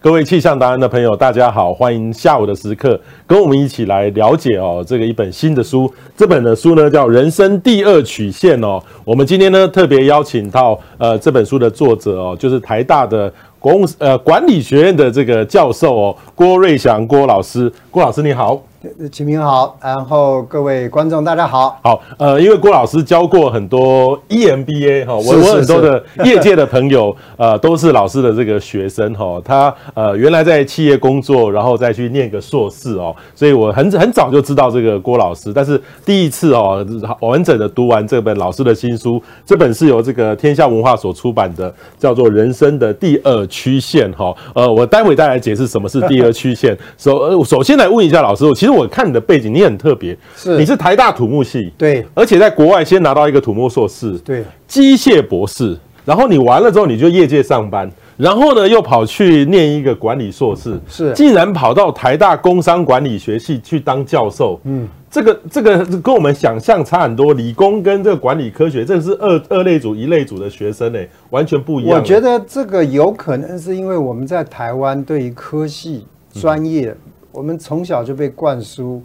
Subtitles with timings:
[0.00, 5.92] 各位气象达人的朋友，大家好，欢迎下午的时刻跟我们一起来了解哦，这个一本新的书。
[6.16, 8.80] 这本的书呢叫《人生第二曲线》哦。
[9.04, 17.70] 我们今天呢特别邀请到呃这本书的作者哦，就是台大的公呃管理学院的这个教授哦，郭瑞祥郭老师。
[17.90, 18.62] 郭老师你好。
[19.10, 21.76] 启明好，然后各位观众大家好。
[21.82, 29.42] 好，呃，因为郭老师教过很多 EMBA 哈，我我很多的业界的朋友，呃，都是老师的这个学生哈。
[29.44, 36.86] 他呃原来在企业工作，然后再去念个硕士哦，所以我很很早就知道这个郭老师，但是第一次哦
[37.20, 44.32] 完整的读完这本老师的新书，这本是由这个天下文化所出版的，叫做《人生的第二曲线》哈。
[44.54, 46.78] 呃，我待会再来解释什么是第二曲线。
[46.96, 48.67] 首首先来问一下老师，我其实。
[48.68, 70.98] 其实我看你的背景，你很特别，是你是台大土木系，对，而且在国外先拿到一个土木硕士，对，机械博士，然后你完了之后你就业界上班，然后呢又跑去念一个管理硕士，是，竟然跑到台大工商管理学系去当教授，嗯，这个这个跟我们想象差很多，理工跟这个管理科学，这个是二二类组一类组的学生呢，
[71.30, 71.98] 完全不一样。
[71.98, 76.94] 我觉得这个有可能是因为我们在台湾对于科系专业。
[77.38, 79.00] 我们从小就被灌输，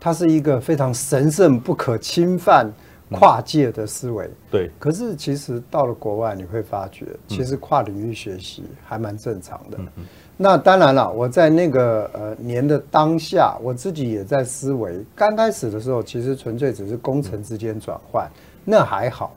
[0.00, 2.68] 它是一个非常神圣不可侵犯、
[3.12, 4.28] 跨界的思维。
[4.50, 4.68] 对。
[4.76, 9.78] 可是其实到了国外，你会发觉，其实跨领域学习还蛮正常的。
[10.36, 15.00] 那当然了，我在那个呃年的当下，我自己也在思维。
[15.14, 18.28] 刚开始的时候，其实纯粹只是工程之间转换，
[18.64, 19.32] 那还好。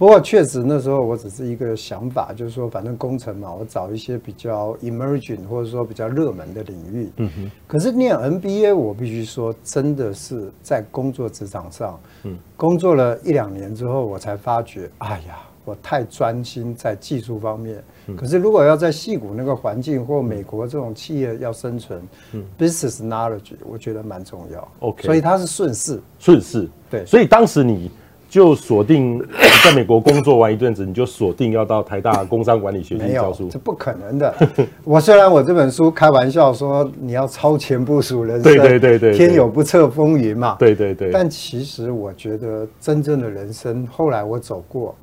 [0.00, 7.12] 不过确实那时候我只是一个想法，就是说反正工程嘛，我找一些比较 emerging 或者说比较热门的领域。
[7.18, 7.50] 嗯哼。
[7.66, 17.84] 可是念 MBA，我必须说真的是在工作职场上，嗯，工作了一两年之后，我才发觉，哎呀，我太专心在技术方面。
[18.16, 24.66] 可是如果要在戏谷那个环境或美国这种企业要生存，嗯，business knowledge 我觉得蛮重要。
[24.78, 25.02] OK。
[25.02, 26.00] 所以它是顺势。
[26.18, 26.66] 顺势。
[26.88, 27.04] 对。
[27.04, 27.90] 所以当时你。
[28.30, 29.20] 就锁定
[29.64, 34.32] 在美国工作完一阵子，你就锁定要到台大工商管理学院教书，这不可能的。
[34.84, 41.10] 我虽然我这本书开玩笑说你要超前部署人生，对对对对，天有不测风云嘛，对对对。
[41.10, 44.94] 但其实我觉得真正的人生，后来我走过。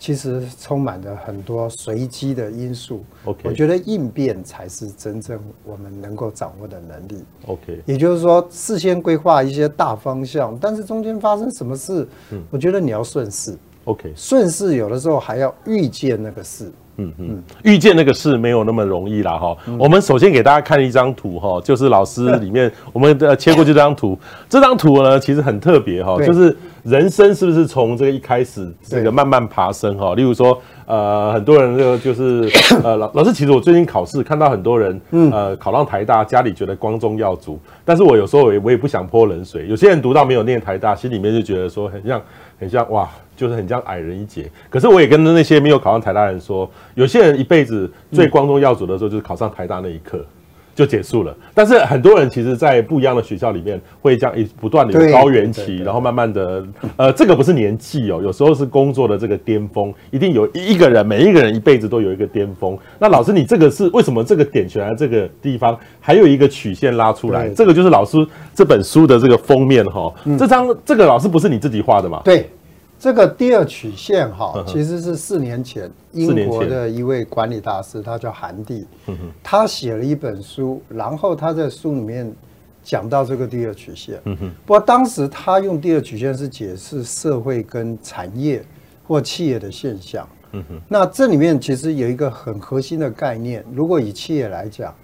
[0.00, 3.04] 其实充满着很多随机的因素。
[3.26, 7.22] OK，我觉得应变才是真正我们能够掌握的能力。
[7.46, 13.54] OK，也就是说，事先规划一些大方向，但是中间发生什么事，嗯，我觉得你要顺势。
[13.84, 16.72] OK，顺势有的时候还要预见那个事。
[17.00, 19.56] 嗯嗯，遇见那个事没有那么容易啦哈。
[19.78, 24.18] 我们首先给大家看一张图哈，就是老师里面我们的切过去这张图，
[24.48, 30.14] 这张图呢其实很特别哈，就是人生是不是从这个一开始这个慢慢爬升哈？
[30.14, 32.50] 例如说呃很多人就就是
[32.82, 42.20] 呃老老师，其实我最近考试看到很多人呃考上台大，家里觉得光宗耀祖，但是我有时候我也我也不想泼冷水，有些人读到没有念台大，心里面就觉得说很像
[42.58, 43.08] 很像哇。
[43.40, 50.22] 就是很像矮人一截，可是我也跟那些没有考上台大的人说，有些人一辈子最光宗耀祖的时候就是考上台大那一刻
[50.74, 51.34] 就结束了。
[51.54, 56.62] 但是很多人其实，在不一样的学校里面，会这样一不断的有高原期，然后慢慢的，
[56.98, 62.78] 呃，这个不是年纪哦，有时候是工作的这个巅峰，一定有一个人，每一个人一辈子都有一个巅峰。
[62.98, 68.18] 那老师，你这个是为什么这个点选在这个地方，还有一个曲线拉出来，这个就是老师
[68.54, 70.12] 这本书的这个封面哈。
[70.38, 72.20] 这张这个老师不是你自己画的嘛？
[72.24, 72.48] 对。
[73.00, 78.86] 这个第二曲线哈，其实是四年前英国的一位管理大师，他叫韩蒂，
[79.42, 82.30] 他写了一本书，然后他在书里面
[82.84, 84.20] 讲到这个第二曲线。
[84.66, 88.62] 不过当时他用第二曲线是解释社会跟产业
[89.08, 90.28] 或企业的现象。
[90.86, 94.94] 那这里面其实有一个很核心的概念，如果以企业来讲，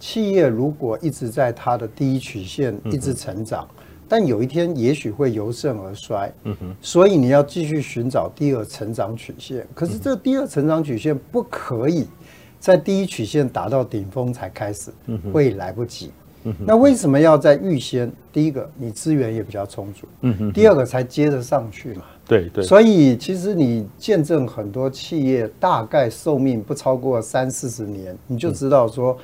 [0.00, 3.68] 企业如果一直在它的第一曲线一直成长。
[4.08, 9.66] 但有一天也许会由盛而衰，嗯哼，所以你要继续寻找第二成长曲线。
[9.74, 12.06] 可是这第二成长曲线不可以
[12.58, 14.90] 在第一曲线达到顶峰才开始，
[15.32, 16.10] 会来不及。
[16.64, 18.10] 那为什么要在预先？
[18.32, 20.06] 第一个，你资源也比较充足，
[20.52, 22.02] 第二个才接着上去嘛。
[22.26, 22.64] 对对。
[22.64, 29.16] 所以其实你见证很多企业大概寿命不超过三四十年，你就知道说。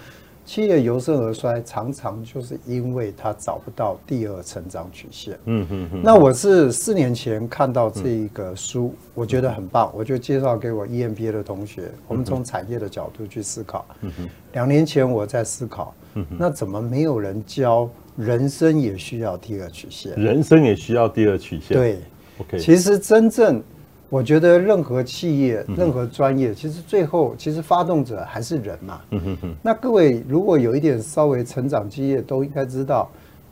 [0.44, 5.38] 企业由盛而衰，常常就是因为它找不到第二成长曲线。
[5.46, 6.00] 嗯嗯嗯。
[6.04, 11.90] 那我是四年前看到这一个书，我觉得很棒，我就介绍给我 EMBA 的同学。
[12.06, 13.86] 我们从产业的角度去思考。
[14.02, 14.28] 嗯哼。
[14.52, 15.94] 两年前我在思考，
[16.38, 20.14] 那怎么没有人教人生也需要第二曲线？
[20.14, 21.76] 人生也需要第二曲线。
[21.76, 21.98] 对。
[22.38, 22.58] OK。
[22.58, 23.62] 其实真正。
[24.10, 29.00] 我觉得任何企业、任何专业，其实最后其实发动者还是人嘛。
[29.10, 29.54] 嗯哼哼。
[29.60, 33.10] 那各位如果有一点稍微成长经验，都应该知道，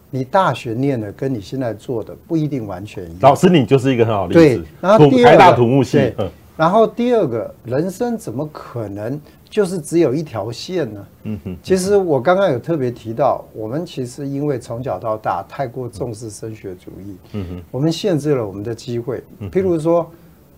[0.08, 3.19] 你大学念的跟你现在做的不一定完全一样。
[3.22, 4.58] 老师，你就是一个很好的例子。
[4.58, 4.69] 对。
[4.81, 6.12] 然后第二个，台大土木系。
[6.56, 9.19] 然后第二个，人生怎么可能
[9.50, 11.06] 就是只有一条线呢？
[11.25, 11.56] 嗯哼。
[11.60, 19.20] 其实我刚刚有特别提到，我们其实因为从小到大太过重视升学主义，嗯哼，我们限制了我们的机会。
[19.50, 20.08] 譬如说。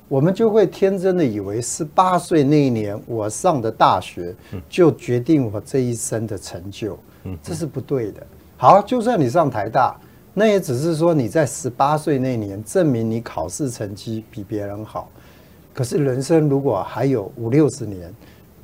[0.07, 4.35] 我们就会天真的以为，十八岁那一年我上的大学
[4.69, 6.99] 就决定我这一生的成就，
[7.43, 8.25] 这是不对的。
[8.57, 9.97] 好，就算你上台大，
[10.35, 15.09] 那也只是说你在十八岁那年证明你考试成绩比别人好。
[15.73, 18.13] 可是人生如果还有五六十年，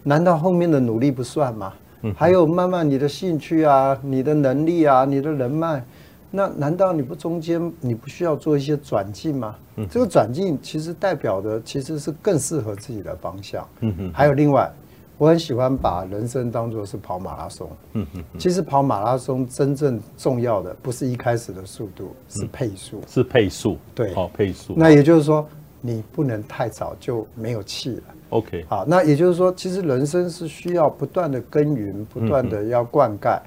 [0.02, 1.72] 难道后面的努力不算吗？
[2.14, 5.82] 还有慢慢你的兴趣啊，你的能力啊，你的人脉。
[6.30, 9.56] 那难道你不中间你不需要做一些转进吗？
[9.76, 13.66] 嗯，这个转进其实代表的其实是更适合自己的方向。
[13.80, 14.12] 嗯哼。
[14.12, 14.70] 还有另外，
[15.18, 17.68] 我很喜欢把人生当作是跑马拉松。
[17.94, 18.24] 嗯哼。
[18.38, 23.02] 其实跑马拉松真正重要的不是一开始的速度，是配速。
[23.08, 23.76] 是配速。
[23.94, 24.14] 对。
[24.14, 24.74] 好，配速。
[24.76, 25.44] 那也就是说，
[25.80, 28.02] 你不能太早就没有气了。
[28.28, 28.64] OK。
[28.68, 33.40] 好，那也就是说，其实人生是需要不断的耕耘，不断的要灌溉。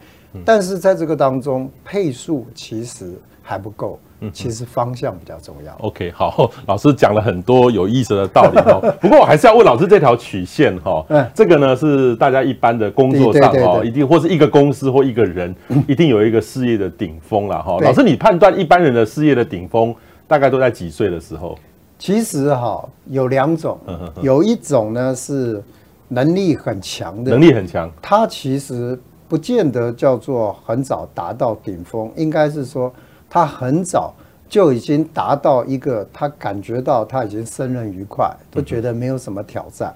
[0.45, 3.99] 但是在这个当中，配速其实还不够，
[4.31, 5.75] 其实方向比较重要。
[5.79, 8.81] OK，好， 老师讲了很多有意思的道理哦。
[8.99, 15.53] 不过我还是要问老师，这条曲线哈，这个呢是大家一般的工作上哈，一定或是一个公司或一个人，
[15.87, 17.77] 一定有一个事业的顶峰了哈。
[17.81, 19.93] 老师，你判断一般人的事业的顶峰
[20.27, 21.57] 大概都在几岁的时候？
[21.99, 23.79] 其实哈有两种，
[24.21, 25.61] 有一种呢是
[26.07, 28.99] 能力很强的，能力很强，他其实。
[29.33, 32.93] 不见得叫做很早达到顶峰，应该是说
[33.27, 34.13] 他很早
[34.47, 39.91] 就已经达到一个他感觉到他已经胜任愉快，都觉得没有什么挑战。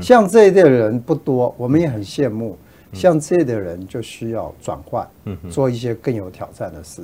[0.00, 2.56] 像这一类的人不多，我们也很羡慕。
[2.94, 5.06] 像这类的人就需要转换，
[5.50, 7.02] 做一些更有挑战的事。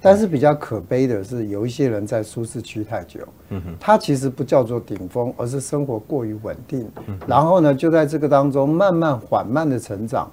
[0.00, 3.20] 但是比较可悲的是，有一些人在舒适区太久，
[3.80, 6.88] 他其实不叫做顶峰，而是生活过于稳定。
[7.26, 10.30] 然后呢，就在这个当中慢慢缓慢的成长。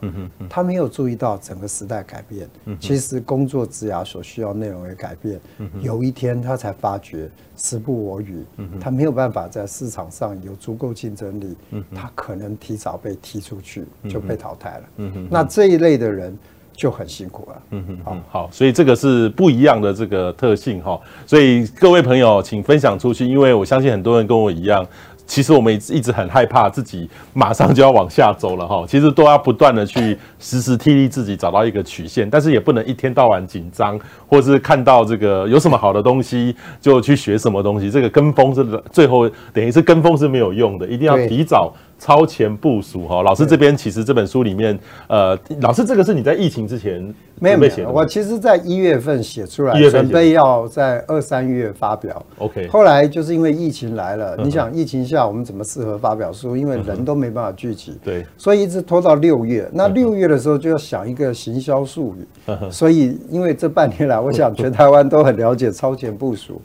[0.50, 2.48] 他没有注意到整个时代改变，
[2.80, 5.40] 其实工作职涯所需要内容也改变。
[5.82, 8.44] 有一天他才发觉时不我与，
[8.80, 11.56] 他没有办法在市场上有足够竞争力，
[11.96, 14.84] 他可能提早被踢出去，就被淘汰了。
[14.98, 16.38] 嗯哼，那这一类的人
[16.74, 17.62] 就很辛苦了。
[17.72, 21.00] 嗯哼，好，好，所以这个是不一样的这个特性哈。
[21.26, 24.86] 所以各位朋友，请分享出去，因为我相信很多人跟我一样。
[25.26, 33.98] 其实我们一直一直很害怕自己马上就要往下走了哈，其实都要不断的去时时替力自己找到一个曲线，但是也不能一天到晚紧张，
[34.28, 43.24] 或是看到这个有什么好的东西就去学什么东西，这个跟风是最后等于是跟风是没有用的，一定要提早超前部署哈。
[43.24, 47.14] 老师这边其实这本书里面，呃，老师这个是你在疫情之前。
[47.40, 52.24] 没有没有，我其实在一月份写出来，准备要在二三月发表。
[52.38, 56.56] OK，后来就是因为疫情来了，你想疫情下我们怎么适合发表书？
[56.56, 59.70] 因为人都没办法聚集，对，所以一直拖到六月。
[59.74, 66.62] 那六月的时候就要想一个行销术语，所以因为这半年来，我想全台湾都很了解超前部署。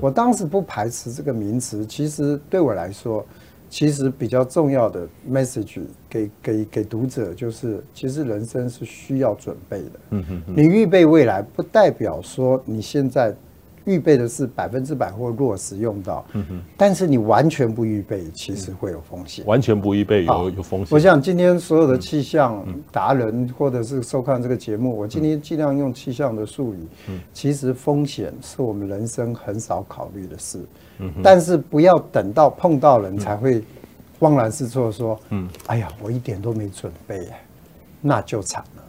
[0.00, 3.24] 我当时不排斥这个名词，其实对我来说。
[3.68, 9.90] 其实比较重要的 message 给给给读者就是，其实人生是需要准备的。
[10.10, 13.34] 嗯哼，你预备未来不代表说你现在
[13.86, 16.24] 预备的是百分之百或落实用到。
[16.34, 19.44] 嗯哼，但是你完全不预备，其实会有风险。
[19.46, 20.88] 完全不预备有有风险。
[20.90, 22.62] 我想今天所有的气象
[22.92, 26.78] 达人或者是收看这个节目，我今天尽量用气象的术语。
[27.08, 30.58] 嗯，其实风险是我们人生很少考虑的事。
[31.22, 33.62] 但是不要等到碰到人才会
[34.18, 37.28] 慌然失措，说：“嗯，哎呀，我一点都没准备，
[38.00, 38.82] 那就惨了。”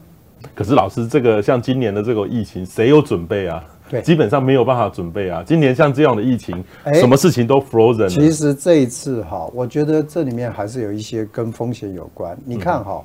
[0.55, 3.61] 可是老师，这个像今年的这个疫情，谁有准备啊？
[3.89, 5.43] 对，基本上没有办法准备啊。
[5.45, 6.63] 今年像这样的疫情，
[6.93, 8.09] 什么事情都 frozen。
[8.09, 12.37] 其实这一次哈，我觉得这里面还是有一些跟风险有关。
[12.45, 13.03] 你看哈，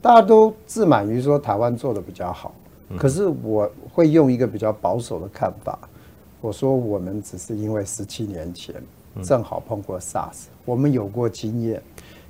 [0.00, 2.54] 大家都自满于说台湾做的比较好，
[2.96, 5.78] 可是我会用一个比较保守的看法。
[6.40, 8.74] 我说，我们只是因为十七年前
[9.22, 11.80] 正好碰过 SARS，我们有过经验，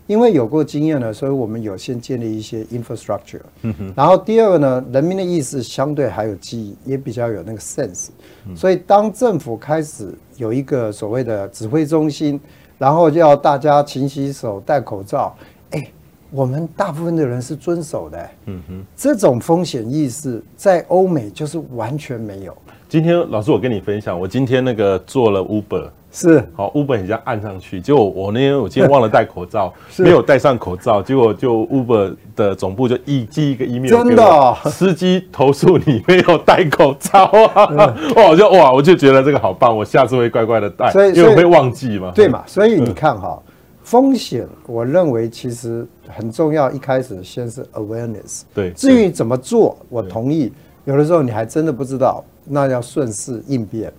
[0.06, 3.40] 因为有过经验呢，所以我们有先建立一些 infrastructure。
[3.62, 8.08] 嗯哼然后第二个呢，人民的意识相对还有记忆，也比较有那个 sense。
[8.56, 12.40] 所以当政府开始有一个所谓的指挥中心，
[12.78, 15.34] 然后要大家勤洗手、戴口罩，
[15.70, 15.86] 哎，
[16.30, 18.30] 我们大部分的人是遵守的。
[18.46, 22.56] 嗯哼，这种风险意识在欧美就是完全没有。
[22.88, 26.46] 今天老师，我跟你分享，我今天那个做了 Uber，是。
[26.54, 37.66] 好，Uber 你这样按上去，结果我那天我今天忘了戴口罩， 没有戴上口罩，结果就 Uber 的总部就一寄一个 email，真的、哦，司机投诉你没有戴口罩啊！
[37.74, 37.94] 哇，
[38.28, 42.44] 我 就哇，我就觉得这个好棒，我下次会乖乖的戴，所以因为我会忘记嘛，对嘛？
[42.46, 43.40] 所以你看哈，
[43.82, 50.52] 风险，我认为其实很重要，一开始先是 awareness，对，至于怎么做，我同意，
[50.84, 52.22] 有的时候你还真的不知道。
[52.44, 53.92] 那要顺势应变，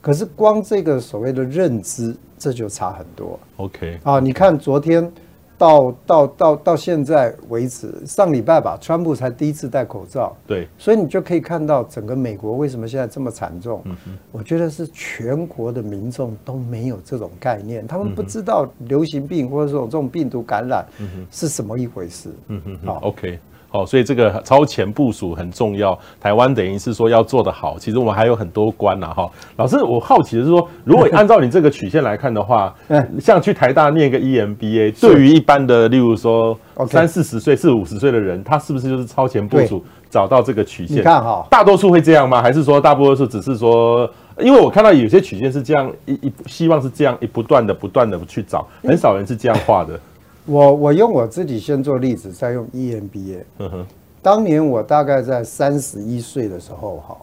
[0.00, 3.38] 可是光这个所谓的认知，这就差很多。
[3.56, 5.10] OK 啊，你看昨天
[5.58, 10.34] 到到到到现在为止，上礼拜吧，川普才第一次戴口罩。
[10.46, 13.84] 对，所以你就可以看到整个美国为什么现在这么惨重。
[14.32, 20.86] 我觉得是全国的民众都没有这种概念，他们不知道流行病或者说这种病毒感染
[21.30, 22.30] 是什么一回事。
[22.48, 23.38] 嗯哼，好，OK。
[23.70, 25.96] 好，所以这个超前部署很重要。
[26.20, 29.06] 台湾等于是说要做得好，其实我们还有很多关呐。
[29.14, 32.74] 哈，老师，我好奇的是说，如果按照你这个曲线来看的话，
[33.20, 36.58] 像去台大念个 EMBA，对于一般的，例如说
[36.88, 40.96] 三四十岁、四五十岁的人，他是不是就是超前部署找到这个曲线？
[40.96, 42.42] 你看哈，大多数会这样吗？
[42.42, 44.10] 还是说大多数只是说，
[44.40, 49.98] 因为我看到有些曲线是这样一一，希望是这样一不断的不断的去找，很少人是这样画的。
[50.46, 53.44] 我我用我自己先做例子，再用 EMBA。
[53.58, 53.86] 嗯哼，
[54.22, 57.16] 当年我大概在三十一岁的时候，哈，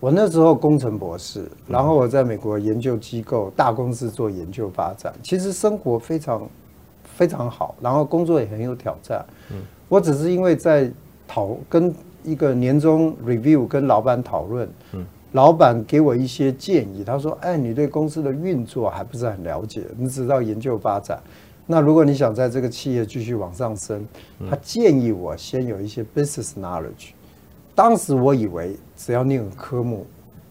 [0.00, 6.48] 我那时候工程博士，然后我在美国研究机构大公司做研究发展，其实生活非常
[7.04, 9.24] 非常好，然后工作也很有挑战。
[9.52, 10.90] 嗯，我只是因为在
[11.28, 11.94] 讨跟
[12.24, 21.20] 一个年终 review 跟老板讨论，嗯，老板给我一些建议，他说：“哎，你对公司的运作还不是很了解，你只知道研究发展。”
[21.66, 24.06] 那如果你想在这个企业继续往上升，
[24.50, 27.12] 他建议我先有一些 business knowledge。
[27.74, 30.06] 当时我以为只要念科目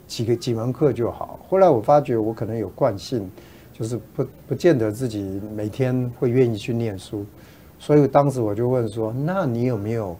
[0.07, 3.29] 几个几门课就好，后来我发觉我可能有惯性，
[3.71, 7.23] 就是不不见得自己每天会愿意去念书，
[7.77, 10.17] 所以当时我就问说：那你有没有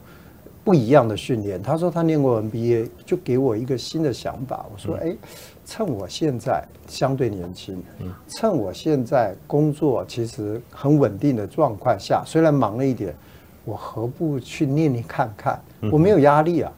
[0.64, 1.62] 不一样的训练？
[1.62, 4.66] 他说他念过 MBA，就给我一个新的想法。
[4.72, 5.16] 我说：哎。
[5.65, 7.82] 趁我现在相对年轻，
[8.27, 13.15] 趁我现在工作其实很稳定的状况下，虽然忙了一点，
[13.63, 15.60] 我何不去念念看看？
[15.91, 16.72] 我没有压力啊，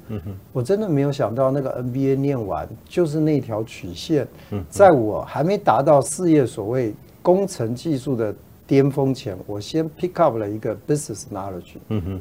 [0.54, 4.28] 我真的没有想到那个 NBA 念完就是那条曲线，
[4.70, 8.34] 在我还没达到事业所谓工程技术的
[8.68, 11.78] 巅峰前，我先 pick up 了一个 business knowledge，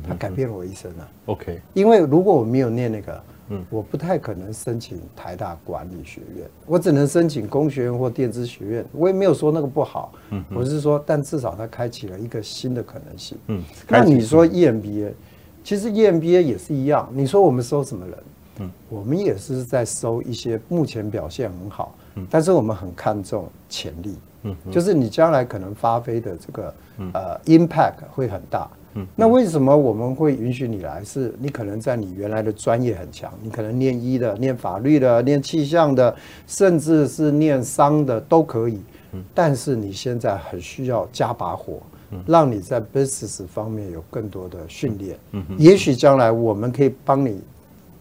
[0.06, 1.08] 它改变了我一生啊。
[1.26, 3.22] OK，因为如果我没有念那个。
[3.48, 8.84] 嗯，我不太可能申请台大管理学院，我只能申请工学院或电子学院。
[8.92, 13.36] 我也没有说那个不好，嗯，我是说，但至少它开启了一个新的可能性。
[13.48, 15.12] 嗯，那你说 EMBA，
[15.62, 17.08] 其实 EMBA 也是一样。
[17.12, 18.18] 你说我们收什么人？
[18.60, 26.74] 嗯，我们也是在收一些目前表现很好，嗯，但是我们很看重潜力，嗯，就是你将来可能发挥的这个
[27.12, 28.70] 呃 impact 会很大。
[29.16, 31.02] 那为什么我们会允许你来？
[31.04, 36.14] 是你可能在你原来的专业很强，你可能念医的、念法律的、念气象的，
[36.46, 38.80] 甚至是念商的都可以。
[39.32, 41.82] 但是你现在很需要加把火，
[42.26, 45.18] 让你在 business 方面有更多的训练。
[45.58, 47.40] 也许将来我们可以帮你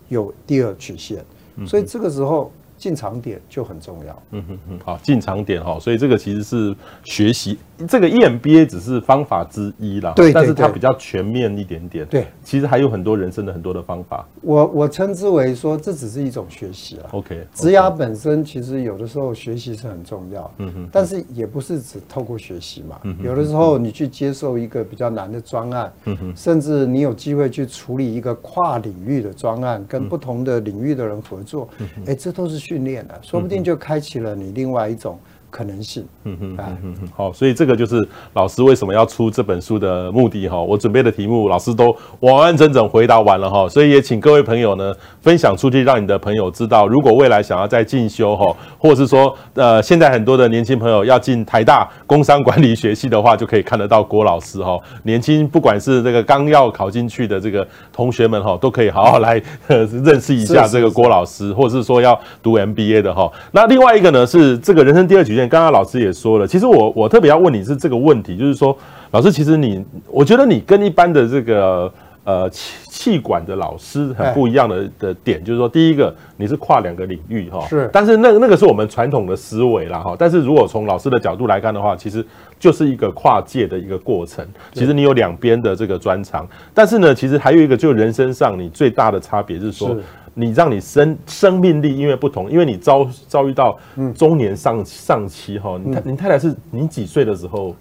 [0.10, 1.24] 有第二曲线。
[1.66, 2.52] 所以这个时候。
[2.76, 4.24] 进场点就很重要。
[4.32, 10.12] 嗯哼哼，好，进场点哈，所以这个其实是学习，这个 EMBA 只是方法之一啦。
[10.16, 12.06] 对，但是它比较全面一点点。
[12.08, 14.28] 对，其实还有很多人生的很多的方法。
[14.42, 17.04] 我我称之为说，这只是一种学习啦。
[17.12, 20.52] OK，职涯本身其实有的时候学习是很重要。
[20.58, 23.00] 嗯哼，但是也不是只透过学习嘛。
[23.24, 31.70] 有的时候你去接受一个比较难的专案，嗯哼，甚至你有机会去处理一个跨领域的专案，跟不同的领域的人合作，
[32.06, 32.74] 哎，这都是学。
[32.74, 35.20] 训练了，说不定就开启了你另外一种。
[35.54, 40.60] 可能性，嗯哼，嗯哼，好，所以这个就是老师为什么要出这本书的目的哈。
[40.60, 43.70] 我准备的题目，老师都完完整整回答完了哈。
[43.70, 44.92] 所以也请各位朋友呢
[45.22, 54.80] 分享出去，让你的朋友知道，如果未来想要再进修哈，或者是说呃，现在很多的年轻朋友要进台大工商管理学系的话，就可以看得到郭老师哈。
[55.04, 63.32] 年轻不管是这个刚要考进去的这个同学们哈，都可以好好来认识一下这个郭老师，或者是说要读 MBA 的哈。
[63.52, 65.43] 那另外一个呢是这个人生第二曲线。
[65.48, 68.78] 刚刚老师也说了，其实我我特别要问你是这个问题，就是说，
[69.12, 71.92] 老师，其实你，我觉得你跟一般的这个
[72.24, 82.26] 呃气气管的老师很不一样的的点，就是说，第一个你是跨两个领域哈，是，但是那那个是我们传统的思维啦哈，但是如果从老师的角度来看的话，其实
[82.60, 89.96] 就是一个跨界的一个过程，其实你有两边的这个专长，但是呢，其实还有一个就人生上你最大的差别是说。
[90.34, 93.78] 你让你生生命力因为不同，因为你遭遭遇到
[94.16, 97.76] 中年上上期哈，你太你太太是你几岁的时候？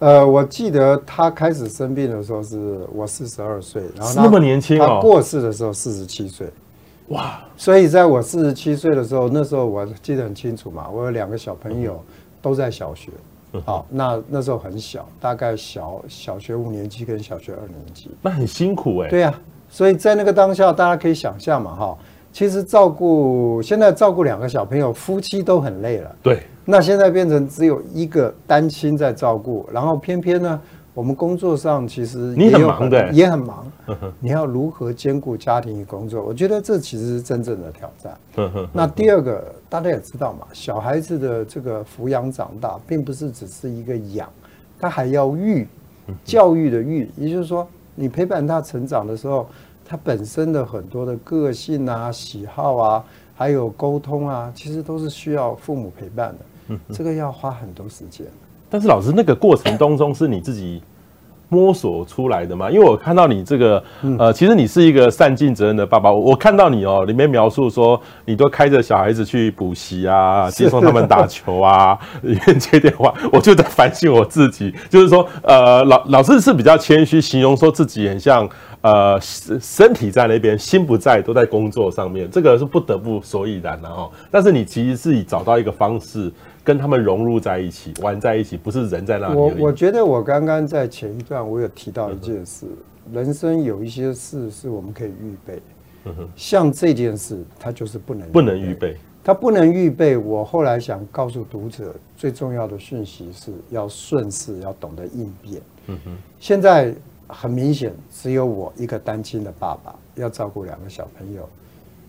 [0.00, 6.48] 呃，我记得她开始生病的时候是我四十二岁，然后那么年轻哦，她过世的时候四十七岁，
[7.10, 7.40] 哇！
[7.56, 12.02] 所以在我四十七岁的时候，那时候我记得很清楚嘛，我有两个小朋友
[12.40, 13.12] 都在小学，
[13.64, 19.32] 好，那那时候很小，大概小小学五年级跟小学二年级，那很辛苦哎，对呀。
[19.72, 21.98] 所以在那个当下，大家可以想象嘛，哈，
[22.30, 26.14] 其实照顾现在照顾两个小朋友，夫妻都很累了。
[26.22, 26.42] 对。
[26.66, 30.60] 那现在变成只有一个单亲在照顾，然后偏偏呢，
[30.92, 33.66] 我们工作上其实你很忙的，也很忙。
[34.20, 36.22] 你要如何兼顾家庭与工作？
[36.22, 38.68] 我觉得这其实是真正的挑战。
[38.74, 44.28] 那第二个，大家也知道嘛，小孩子的这个抚养长大，并不是只是一个养，
[44.78, 45.66] 他还要育，
[46.22, 47.66] 教育的育，也就是说。
[47.94, 49.46] 你陪伴他成长的时候，
[49.84, 56.38] 他本身的很多的个性啊、喜好啊，还有沟通啊，其实都是需要父母陪伴的。
[56.68, 58.26] 嗯，这个要花很多时间。
[58.70, 60.82] 但是老师，那个过程当中是你自己
[61.52, 62.70] 摸索出来的吗？
[62.70, 63.84] 因为我看到你这个，
[64.18, 66.10] 呃，其实你是一个善尽责任的爸爸。
[66.10, 78.48] 我看到你哦，里面描述说你都开着小孩子去补习啊，接送他们打球啊， 里面接电话，我就在反省我自己，就是说，呃，老老师是比较谦虚，形容说自己很像，
[78.80, 84.10] 呃，身体在那边，心不在，都在工作上面，这个是不得不所以然的哦。
[84.30, 86.32] 但是你其实是以找到一个方式。
[86.64, 89.34] 跟他们融入在一起，玩在一起，不是人在那里。
[89.34, 92.66] 我我觉得我刚刚在前一段我有提到一件事，
[93.12, 95.60] 人生有一些事是我们可以预备，
[96.36, 100.16] 像这件事，它就是不能不能预备，它不能预备。
[100.16, 105.62] 我后来想告诉读者，最重要的讯息是要顺势，要懂得应变。
[105.88, 106.94] 嗯哼，现在
[107.26, 111.48] 很明显，只有我一个单亲的爸爸要照顾两个小朋友。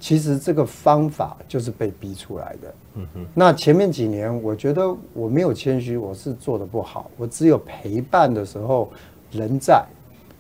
[0.03, 2.75] 其实这个方法就是被逼出来的。
[2.95, 3.25] 嗯哼。
[3.33, 7.09] 那前面几年，我觉得我没有谦虚，我是做的不好。
[7.15, 8.91] 我只有陪伴的时候，
[9.31, 9.81] 人在，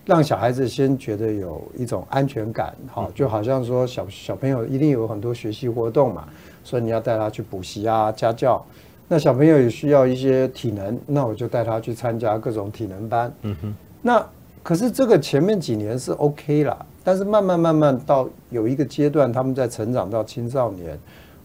[0.05, 2.75] 让小孩子先觉得有一种安全感。
[2.87, 6.27] 好，就好像说小小朋友一定有很多学习活动嘛，
[6.61, 8.61] 所以你要带他去补习啊、家教。
[9.07, 13.33] 那小朋友也需要一些体能，那我就带他去参加各种体能班。
[13.43, 13.73] 嗯哼。
[14.01, 14.27] 那
[14.63, 16.85] 可是这个前面几年是 OK 啦。
[17.05, 20.97] 但是慢慢慢慢到有一个阶段，他们在成长到青少年，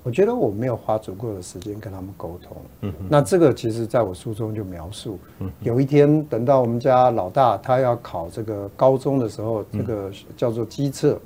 [0.04, 2.57] 我觉得我没有花足够的时间跟他们沟通。
[2.83, 5.18] 嗯，那这个其实在我书中就描述，
[5.59, 11.20] 有一天等到我们家老大他要考这个高中的时候，这个叫做基测，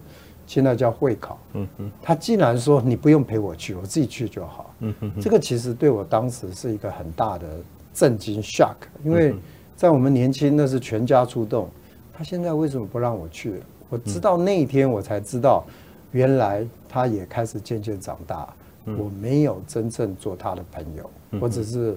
[0.46, 1.38] 现在叫会考。
[1.52, 4.74] 嗯嗯，他竟然说你不用陪我去，我自己去就好。
[4.80, 7.46] 嗯嗯，这个其实对我当时是一个很大的
[7.92, 9.34] 震惊 shock，因为
[9.76, 11.68] 在我们年轻那是全家出动，
[12.12, 13.62] 他现在为什么不让我去？
[13.88, 15.64] 我知道那一天，我才知道，
[16.12, 18.48] 原来他也开始渐渐长大。
[18.84, 21.08] 我没有真正做他的朋友，
[21.40, 21.96] 我只是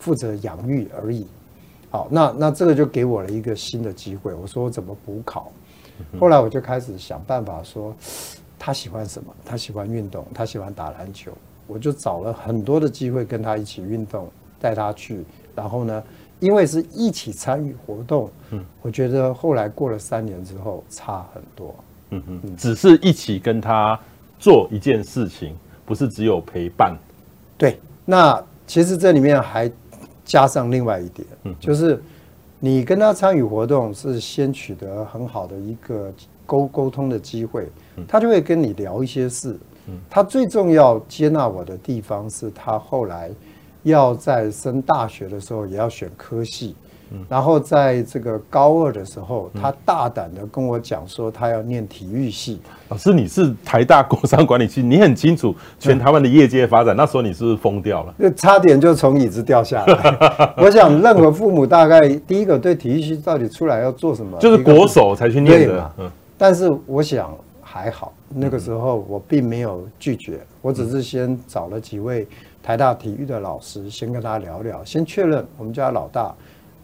[0.00, 1.26] 负责养育而已。
[1.90, 4.34] 好，那那这个就给我了一个新的机会。
[4.34, 5.52] 我说我怎么补考？
[6.18, 7.94] 后来我就开始想办法说，
[8.58, 9.32] 他喜欢什么？
[9.44, 11.30] 他喜欢运动，他喜欢打篮球。
[11.66, 14.28] 我就找了很多的机会跟他一起运动，
[14.60, 15.24] 带他去。
[15.54, 16.02] 然后呢？
[16.44, 21.74] 因为是一起参与活动，嗯，我觉得后来过了三年之后差很多，
[22.10, 23.98] 嗯嗯，只是一起跟他
[24.38, 26.94] 做一件事情，不是只有陪伴。
[27.56, 29.72] 对，那其实这里面还
[30.22, 32.02] 加上另外一点，嗯，就是
[32.60, 36.12] 你跟他参与活动是先取得很好的一个
[36.44, 37.66] 沟沟通的机会，
[38.06, 43.30] 他就会跟你聊一些事，嗯，他最重要接纳我的地方是他后来。
[43.84, 46.74] 要在升大学的时候也要选科系，
[47.28, 52.60] 然后在这个高二的时候，他大胆的跟我讲说他要念体育系。
[52.88, 58.14] 老师，你是台大工商管理系，你很清楚全台湾的业界发展，那时候你是不是疯掉了？
[58.18, 60.54] 就 差点就从椅子掉下来。
[60.56, 65.92] 我想任何父母大概第一个对体育系到底出来要做什么，就是国手才去念的。
[66.36, 72.26] 但是我想还好，那个时候我并没有拒绝，我只是先找了几位。
[72.64, 76.34] 台大体育的老师先跟他聊聊，先确认我们家老大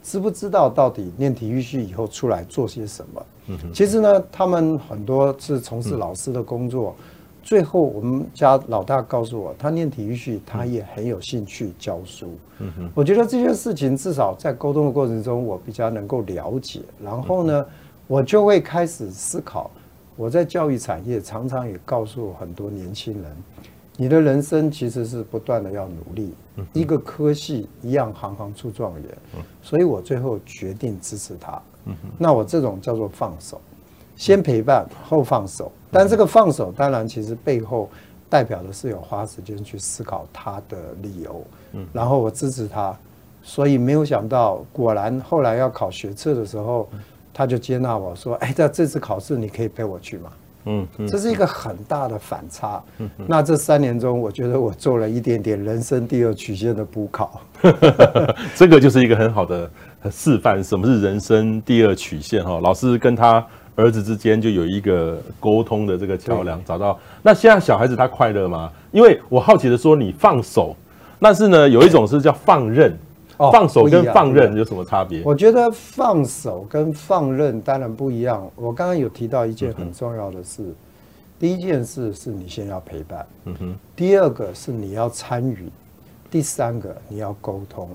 [0.02, 3.26] 知不知道到底念体育系以后出来做些什么。
[3.46, 6.94] 嗯，其实呢，他们很多是从事老师的工作。
[7.42, 12.36] 最后，我们家老大告诉我，他念体育系，他也很有兴趣教书。
[12.58, 16.82] 嗯哼，我觉得这件事情至少在沟通的过程中，我比较能够了解。
[17.02, 17.66] 然后呢，
[18.06, 19.70] 我就会开始思考。
[20.14, 23.36] 我在教育产业常常也告诉很多年轻人。
[24.00, 26.32] 你的人生其实是不断的要努力，
[26.72, 29.04] 一个科系一样行行出状元，
[29.60, 31.60] 所以我最后决定支持他。
[32.16, 33.60] 那我这种叫做放手。
[34.16, 35.70] 先陪伴后放手。
[35.90, 37.90] 但这个放手，当然其实背后
[38.30, 41.44] 代表的是有花时间去思考他的理由。
[41.92, 42.98] 然后我支持他，
[43.42, 46.88] 所以没有想到，果然后来要考学测的时候，
[47.34, 50.32] 他就接纳我说：“哎，在这次考试你可以陪我去吗？”
[50.64, 52.82] 嗯，这是一个很大的反差。
[52.98, 57.40] 嗯，那这三年中，我觉得我做了一点点人生第二曲线的补考。
[58.54, 59.70] 这个就是一个很好的
[60.10, 62.60] 示范，什么是人生第二曲线哈？
[62.60, 63.44] 老师跟他
[63.74, 66.98] 儿子之间就有一个沟通的这个桥梁，找到。
[67.22, 68.70] 那现在小孩子他快乐吗？
[68.92, 70.76] 因为我好奇的说，你放手，
[71.18, 72.96] 但是呢，有一种是叫放任。
[73.50, 75.22] 放手跟放任有什么差别？
[75.24, 78.46] 我觉得放手跟放任当然不一样。
[78.56, 80.62] 我刚刚有提到一件很重要的事，
[81.38, 85.70] 第一件事是你先要陪伴，嗯哼，第二个是你要参与，
[86.30, 87.88] 第三个你要沟通。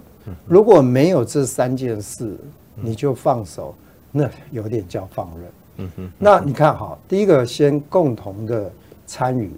[0.47, 2.36] 如果没有这三件事，
[2.73, 3.75] 你就放手，
[4.12, 5.51] 那有点叫放任。
[5.77, 8.71] 嗯哼，那你看哈，第一个先共同的
[9.05, 9.51] 参与，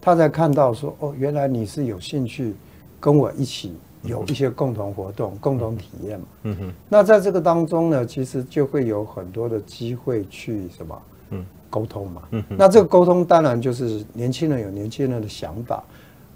[0.00, 2.54] 他才看到说哦，原来你是有兴趣
[2.98, 3.74] 跟我一起。
[4.04, 6.26] 有一些共同活动、共同体验嘛。
[6.42, 6.72] 嗯哼。
[6.88, 11.02] 那在这个当中呢，其实就会有很多的机会去什么？
[11.30, 12.22] 嗯，沟通嘛。
[12.30, 12.56] 嗯哼。
[12.58, 15.82] 那这个沟通当然就是年轻人有年轻人的想法，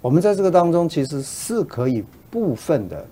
[0.01, 3.05] 我们在这个当中其实是可以部分的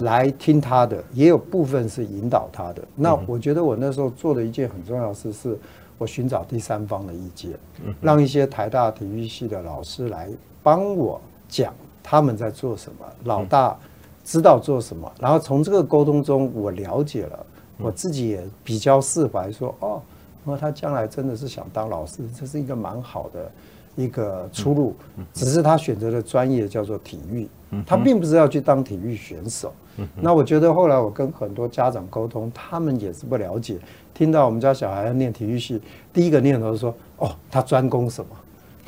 [0.00, 2.82] 来听他的，也有部分是引导他的。
[2.94, 5.58] 那我觉得我那时候做的一件很重要的事，是
[5.98, 7.52] 我寻找第三方的意见，
[8.00, 10.28] 让一些台大体育系的老师来
[10.62, 11.72] 帮我讲
[12.02, 13.06] 他们在做什么。
[13.24, 13.76] 老大。
[14.24, 17.46] 知道做什么，然后从这个沟通中，我了解了，
[17.78, 20.00] 我自己也比较释怀，说哦，
[20.44, 23.50] 那他将来真的是想当老师，这是一个蛮好的
[23.96, 24.94] 一个出路。
[25.32, 27.48] 只是他选择的专业叫做体育，
[27.84, 29.72] 他并不是要去当体育选手。
[30.14, 33.78] 那我觉得后来我跟很多家长沟通，他们也是不了解，
[34.14, 35.80] 听到我们家小孩要念体育系，
[36.12, 38.30] 第一个念头是说，哦，他专攻什么？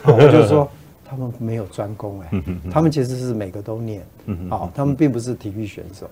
[0.15, 0.69] 我就说。
[1.17, 4.05] 他们没有专攻哎，他们其实是每个都念，
[4.51, 6.11] 好，他们并不是体育选手，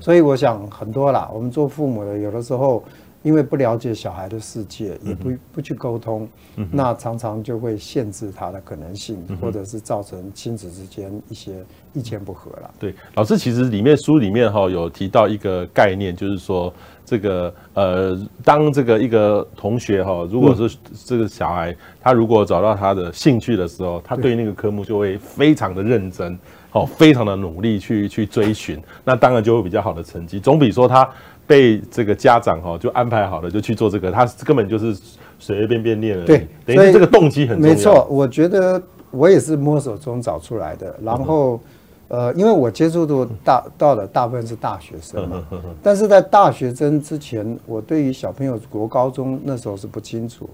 [0.00, 2.84] 所以我想很多啦，我们做父母的有的时候。
[3.22, 6.28] 因为不了解小孩的世界，也不不去沟通，
[6.70, 12.70] 那常常就会限制他的可能性，或者是造成亲子之间一些意见不合了。
[12.78, 16.72] 对，老师其实里面书里面哈有提到一个概念，就是说
[17.06, 26.38] 这个呃，当这个一个同学哈，如果是这个小孩，他如果找到他的兴趣的时候，他对那个科目就会非常的认真，
[26.68, 31.08] 好，非常的努力去去追寻，那当然就会比较好的成绩，总比说他。
[31.48, 34.92] 被这个家长哈就安排好了，就去做这个，他根本就是
[35.38, 36.24] 随随便便念了。
[36.24, 37.72] 对，等于这个动机很重要。
[37.72, 40.98] 没错，我觉得我也是摸索中找出来的。
[41.00, 41.60] 然后，
[42.08, 45.44] 呃，因为我接触的大到的大部分是大学生嘛，
[45.82, 50.48] 但是在大学生之前，我对于小朋友国高中那时候是不清楚。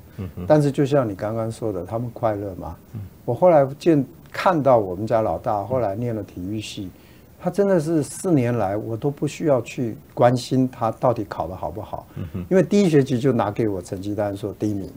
[0.47, 2.77] 但是就像你刚刚说的，他们快乐嘛？
[3.25, 6.91] 我后来见看到我们家老大后来念了体育系。
[7.45, 12.07] 他真的是四年来，我都不需要去关心他到底考得好不好，
[12.49, 14.89] 因为第一学期就拿给我成绩单说第一名，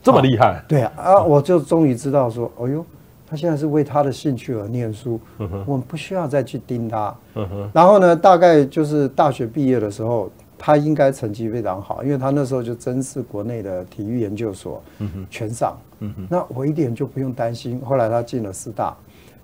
[0.00, 0.64] 这么厉害？
[0.68, 2.86] 对啊，啊，我就终于知道说，哎呦，
[3.30, 5.20] 他现在是为他的兴趣而念书，
[5.64, 7.14] 我们不需要再去盯他。
[7.72, 14.82] 然后呢，大概就是大学毕业的时候，他应该成绩非常好，因为他那时候就真是国内的体育研究所，
[15.30, 15.78] 全上。
[16.28, 17.80] 那我一点就不用担心。
[17.84, 18.96] 后来他进了师大。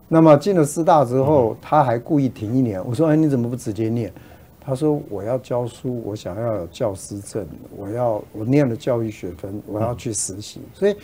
[0.08, 2.84] 那么进了师大之后，他还故意停一年。
[2.84, 4.12] 我说：“哎，你怎么不直接念？”
[4.60, 7.46] 他说：“我要教书，我想要有教师证，
[7.76, 10.96] 我要我念了教育学分，我要去实习。”所以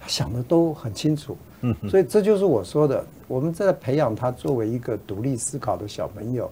[0.00, 1.36] 他想的都很清楚。
[1.64, 6.50] 嗯， 所以这就是我说的，我们在培养他作为一个独立思考的小朋友，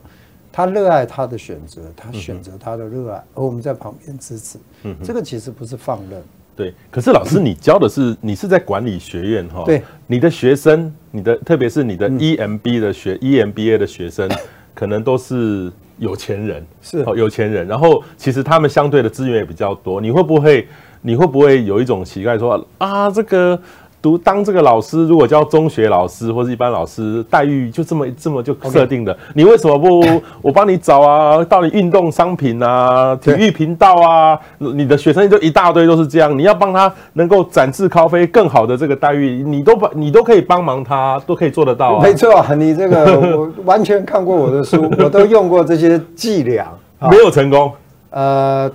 [0.50, 4.58] 他热爱他的选择，他选择他的热爱，而我们在旁边支持。
[4.84, 6.22] 嗯，这个其实不是放任。
[6.54, 9.64] 对，可是老师，你教的是你是在管理学院哈？
[9.64, 14.30] 对，你的学生，你的特别是你的 EMB 的学 EMBA 的学生，
[14.74, 17.66] 可能都是有钱人，是哦，有钱人。
[17.66, 20.68] 然后其实他们相对的资源也比较多，你会不会
[21.00, 23.58] 你会不会有一种奇怪说啊这个？
[24.02, 29.16] 读当这个老师，如果教中学老师或者一般老师，待遇就这么这么就设定的。
[29.32, 30.02] 你为什么不
[30.42, 31.44] 我帮你找啊？
[31.44, 36.36] 到底运动商品啊，体育频道啊，你的学生就一大堆都是这样。
[36.36, 42.02] 你要帮他能够展翅高飞，更好的这个待遇，你都把你都可以帮忙他，都可以做得到啊。
[42.02, 46.66] 没错，你这个我完全看过我的书，我都用过这些伎俩，
[47.08, 47.72] 没有成功。
[48.10, 48.68] 呃，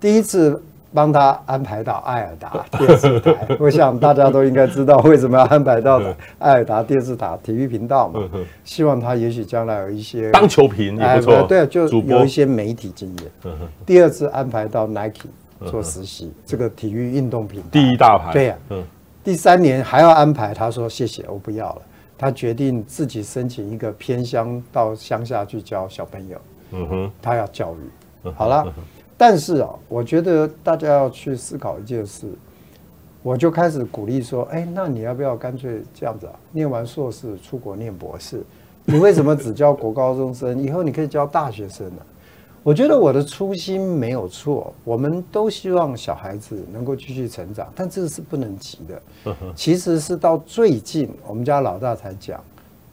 [0.00, 0.62] 第一次。
[0.92, 6.00] 帮他安排到爱尔达 电视台，我想大家都应该知道为什么要安排到
[6.38, 8.20] 爱尔达电视台体育频道嘛。
[8.64, 13.52] 希望他也许将来有一些当球评也不错，对，就有一些媒体经验。
[13.86, 15.28] 第二次安排到 Nike，
[15.66, 18.32] 做实习，这个体育运动品牌第一大牌。
[18.32, 18.82] 对呀，嗯，
[19.22, 21.82] 第三年还要安排，他说谢谢，我不要了。
[22.18, 26.38] 他决定自己申请一个偏乡到乡下去教小朋友。
[26.72, 28.30] 嗯哼，他要教育。
[28.34, 28.66] 好了，
[29.20, 32.26] 但是啊，我觉得大家要去思考一件事。
[33.22, 36.32] 我就开始鼓励说，哎，那你要不要干脆这样子啊？
[36.52, 38.42] 念完硕士出国念博士？
[38.86, 40.62] 你为什么只教国高中生？
[40.62, 42.02] 以后你可以教大学生呢？
[42.62, 49.36] 我觉得我的初心没有错，我们都希望小孩子能够继续成长，但这个是不能急的。
[49.54, 52.42] 其实是到最近，我们家老大才讲，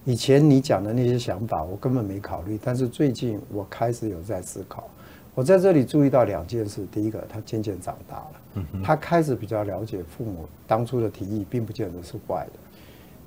[0.04, 4.90] 以前你讲的那些想法，我根本没考虑，但是最近我开始有在思考。
[5.38, 12.60] 我在这里注意到两件事：第一个，他渐渐长大了，他开始比较了解父母当初的提议，并不见得是坏的；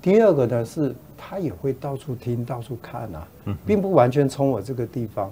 [0.02, 3.28] 第二个呢，是他也会到处听、到处看啊，
[3.64, 5.30] 并不完全从我这个地方。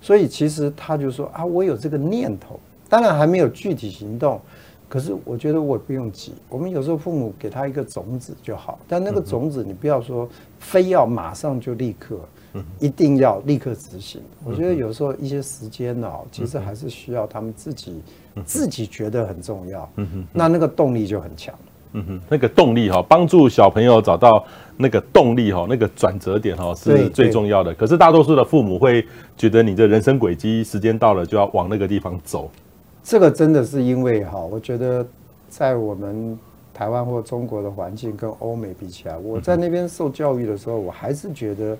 [0.00, 4.40] 所以其实他就说啊，我有这个念头，当然还没有具体行动。
[4.88, 10.28] 可是我觉得我也不用急，我们有时候父母给他一个种子就好，但那个种子你不要说
[10.60, 12.20] 非要马上就立刻。
[12.78, 14.20] 一定要立刻执行。
[14.44, 18.02] 我觉得有时候一些时间呢，其实还是需要他们自己
[18.44, 19.88] 自己觉得很重要。
[19.96, 21.54] 嗯哼，那那个动力就很强。
[21.94, 24.44] 嗯哼，那个动力哈，帮助小朋友找到
[24.76, 27.74] 那个动力哈，那个转折点哈是最重要的。
[27.74, 32.50] 可是大多数的父母会觉得你的人生轨迹时间到了就要往那个地方走。
[33.04, 35.06] 这个真的是因为哈，我觉得
[35.50, 36.38] 在我们
[36.72, 41.76] 台湾或中国的环境跟欧美比起来，我在那边受教育的时候，我还是觉得。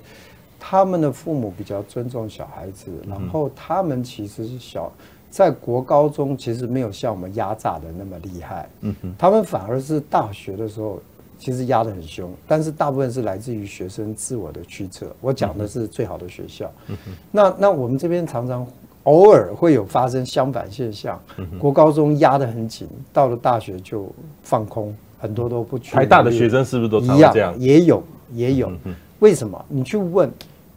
[0.65, 4.89] 他们的父母比较尊重小孩子，然后他们其实是小，
[5.29, 11.01] 在国高中其实没有像我们压榨的那么厉害，嗯哼，他们反而是大学的时候
[11.37, 15.13] 其实压得很凶，但是大部分是来自于学生自我的驱策。
[15.19, 18.65] 我讲的是最好的学校，嗯哼，那那我们这边常常
[19.03, 21.21] 偶尔会有发生相反现象，
[21.59, 24.09] 国高中压得很紧，到了大学就
[24.41, 25.93] 放空，很多都不去。
[25.93, 27.53] 台大的学生是不是都常常这样？
[27.59, 28.71] 也有也有，
[29.19, 29.65] 为什么？
[29.67, 30.31] 你去问。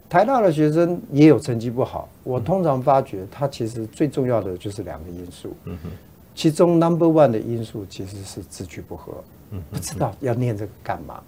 [0.09, 5.53] 台大的学生也有成绩不好，我通常发觉他其实最重要的就是两个因素，
[6.33, 9.13] 其中 number one 的因素其实是志趣不合，
[9.69, 11.19] 不知道要念这个干嘛。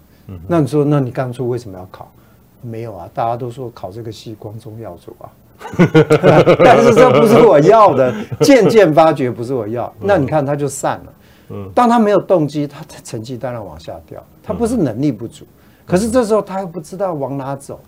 [0.48, 2.10] 那你说，那你当初为什么要考？
[2.62, 5.32] 没有啊，大家都说考这个系光宗耀祖啊，
[6.63, 11.13] 但是这不是我要的， 渐渐发觉不是我要，那你看他就散了。
[11.74, 14.24] 当他没有动机，他的成绩当然往下掉。
[14.44, 15.46] 他不是能力不足，
[15.86, 17.80] 可是这时候他又不知道往哪走。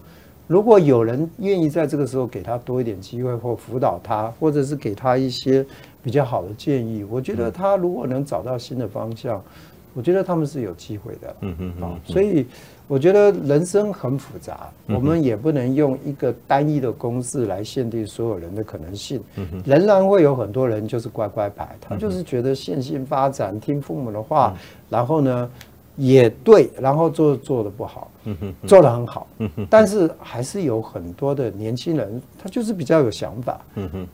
[0.51, 5.65] 如果有人愿意在这个时候给他多一点机会，或辅导他，或者是给他一些
[6.03, 9.41] 比较好的建议，我觉得他如果能找到新的方向，
[9.93, 11.35] 我觉得他们是有机会的。
[11.39, 12.45] 嗯嗯啊，所以
[12.89, 19.23] 我觉得人生很复杂，我们也不能用一个单一的公式来限定所有人的可能性。
[19.63, 24.53] 仍然会有很多人就是乖乖牌，他就是觉得线性发展，听父母的话，
[24.89, 25.49] 然后呢，
[26.01, 28.09] 也对，然后做做的不好，
[28.65, 29.27] 做的很好，
[29.69, 33.61] 但是还是有很多的年轻人，他就是比较有想法，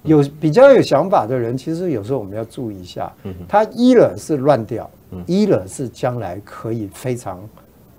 [0.03, 3.09] 有比较有想法的人，其实有时候我们要注意一下，
[3.47, 4.89] 他一了是乱掉，
[5.25, 7.39] 一了是将来可以非常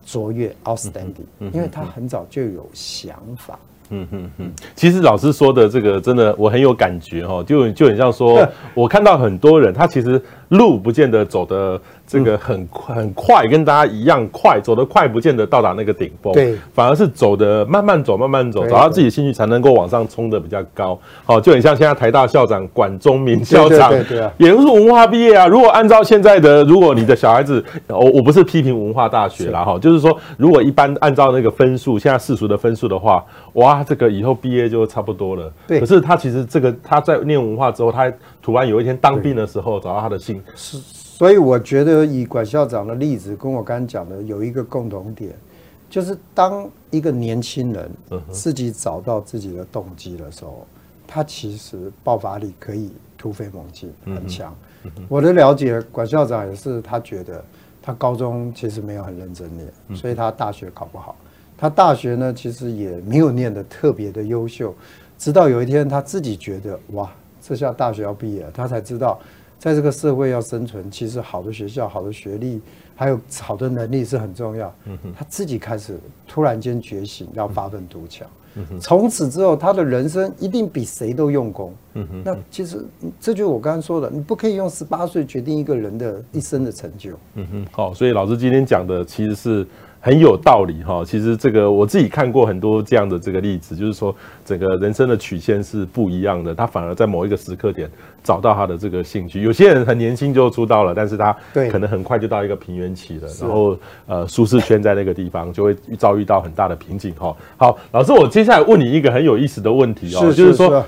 [0.04, 3.58] 卓越 outstanding，因为他很早就有想法。
[3.90, 11.80] 嗯嗯嗯，其实老师说的这个真的我很有感觉哦，就就很像说， 我看到很多人他其实路不见得走的。
[12.08, 20.98] 这个很快很快，跟大家一样快，走得快不见得到达那个顶峰，对，反而是走的慢慢走，慢慢走，找到自己兴趣才能够往上冲的比较高。
[21.26, 25.46] 好，就很像现在台大校长管中闵校长，对对对，也是文化毕业啊。
[25.46, 35.52] 如果按照现在的，如果你的小孩子，我我不是批评文化大学啦哈，就是说，如果一般按照那个分数，现在世俗的分数的话，哇，这个以后毕业就差不多了。
[35.66, 40.78] 对，可是他其实这个他在念文化之后，他突然有一天当兵的时候，找到他的兴是。
[41.18, 45.34] 所以我觉得以管校长的例子，跟我刚刚讲的有一个共同点，
[45.90, 47.90] 就是当一个年轻人
[48.30, 50.64] 自己找到自己的动机的时候，
[51.08, 54.54] 他其实爆发力可以突飞猛进，很强。
[55.08, 57.44] 我的了解，管校长也是，他觉得
[57.82, 61.16] 他高中其实没有很认真念，所以他大学考不好。
[61.56, 64.72] 他大学呢，其实也没有念得特别的优秀，
[65.18, 67.10] 直到有一天他自己觉得，哇，
[67.42, 69.18] 这下大学要毕业了，他才知道。
[69.58, 72.60] 在这个社会要生存，其实好的学校、好的学历，
[72.94, 74.72] 还有好的能力是很重要。
[75.16, 78.26] 他自己开始突然间觉醒，要发奋图强。
[78.80, 81.74] 从此之后，他的人生一定比谁都用功。
[82.24, 82.84] 那其实
[83.20, 87.10] 这就是我刚刚说的，你不可以用十八岁决定一个人的一生的成就。
[87.34, 89.66] 嗯哼，好，所以老师今天讲的其实是。
[90.00, 91.04] 很有道理哈。
[91.04, 97.90] 其实这个我自己看过很多这样的这个例子，就是说整个人生的曲线是不一样的，他反而在某一个时刻点
[98.22, 99.42] 找到他的这个兴趣。
[99.42, 101.36] 有些人很年轻就出道了，但是他
[101.70, 107.36] 可能很快就到一个平原期了，然后呃舒适圈在那个地方就会遭遇到很大的瓶颈哈。
[107.56, 110.84] 好，老师，我接下来问你一个很有意思的问题哦，就是说。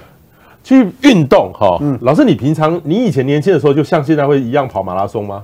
[0.62, 5.42] 去运动哈，嗯，老师，你平常你以前年轻的时候，就像现在会一样跑马拉松吗？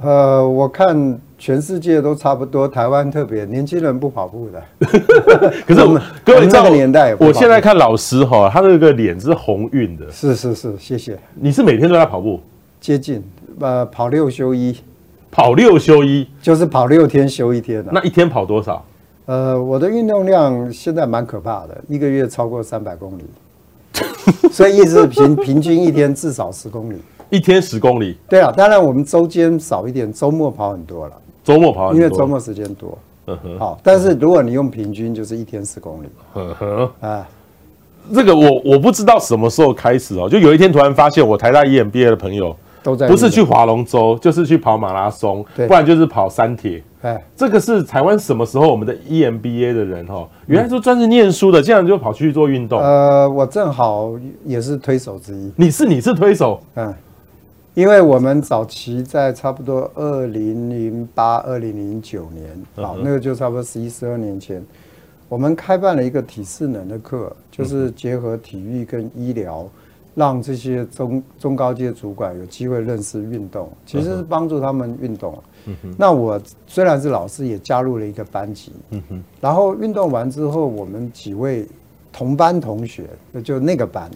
[0.00, 4.62] 呃，我看全世界都差不多，台湾特别年轻人不跑步的。
[5.64, 10.10] 可是我们各位这个年代，我现在看老师哈，他那个脸是红晕的。
[10.10, 11.16] 是是是，谢谢。
[11.34, 12.40] 你是每天都在跑步？
[12.80, 13.22] 接近，
[13.60, 14.76] 呃，跑六休一。
[15.30, 17.90] 跑六休一，就是跑六天休一天的。
[17.92, 18.84] 那一天跑多少？
[19.26, 23.24] 呃，我的运动量现在蛮可怕的，一个月超过三百公里。
[24.50, 26.96] 所以一直平平均一天至少十公里，
[27.30, 28.16] 一天十公里。
[28.28, 31.12] 对啊，当然我们周间少一点，周末跑很多了。
[31.48, 32.98] 周末跑，因为周末时间多。
[33.58, 36.06] 好，但是如果你用平均，就是一天十公里。
[36.34, 37.26] 呵呵啊，
[38.14, 46.82] 这个我我不知道什么时候开始哦，就有一天突然发现，我台大 EMBA 的朋友都在，不是去划龙舟，就是去跑马拉松，不然就是跑山铁。
[47.00, 52.78] 哎，这个是台湾什么时候我们的 EMBA 的人哈，原来都专职念书的，竟然就跑去做运动。
[52.78, 54.10] 呃，我正好
[54.44, 55.50] 也是推手之一。
[55.56, 56.94] 你是你是推手，嗯，
[57.78, 64.60] 因为我们早期在差不多二零零八、二零零九年，好，那个就差不多十一、十二年前，
[65.28, 69.64] 我们开办了一个体适能的课，就是结合体育跟医疗，
[70.16, 75.40] 让这些中中高阶主管有机会认识运动，其实是帮助他们运动。
[75.96, 78.72] 那我虽然是老师，也加入了一个班级。
[78.90, 79.22] 嗯哼。
[79.40, 81.64] 然后运动完之后，我们几位
[82.12, 83.04] 同班同学，
[83.44, 84.10] 就那个班，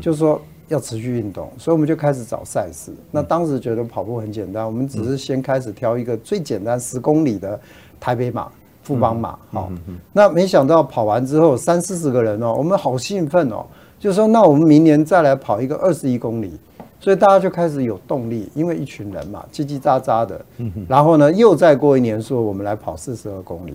[0.00, 2.92] 就说要持续运动，所以我们就开始找赛事。
[3.10, 7.58] 那当时觉得跑步很简单，我们只是先开始挑一个最简单十公里的
[7.98, 8.48] 台北马、
[8.82, 9.38] 富邦马。
[9.50, 9.70] 好，
[10.12, 13.66] 那没想到跑完之后三四十个人哦，我们好兴奋哦，
[13.98, 16.52] 就说那我们明年再来跑一个二十一公里。
[17.00, 20.44] 所以大家就开始有动力，因为一群人嘛，叽叽喳喳的。
[20.88, 23.74] 然后呢，又再过一年说我们来跑四十二公里。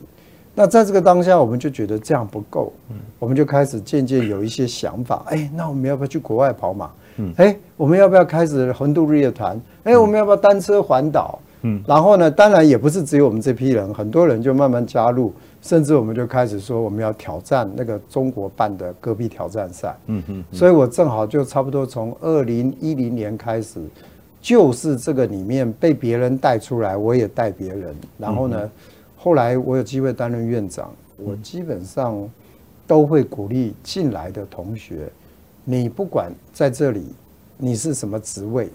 [0.56, 2.72] 那在这个当下，我们就觉得这样不够，
[3.20, 5.24] 我们就开始渐渐有一些想法。
[5.28, 6.92] 哎，那我们要不要去国外跑马？
[7.38, 9.60] 哎，我们要不要开始横渡日月潭？
[9.84, 11.40] 哎，我们要不要单车环岛？
[11.66, 15.34] 嗯然后呢，当然也不是只有我们这批人，很多人就慢慢加入。
[15.62, 19.96] 甚至我们就开始说，我们要挑战那个中国办的戈壁挑战赛。
[20.08, 20.44] 嗯嗯。
[20.52, 23.80] 所以我正好就差不多从二零一零年开始，
[24.42, 27.96] 就是这个里面被别人带出来，我也带别人。
[28.18, 28.70] 然后呢，
[29.24, 32.30] 后来我有机会担任院长，我基本上
[32.86, 35.10] 都会鼓励进来的同学，
[35.64, 37.06] 你不管在这里
[37.58, 38.68] 你是什么职位，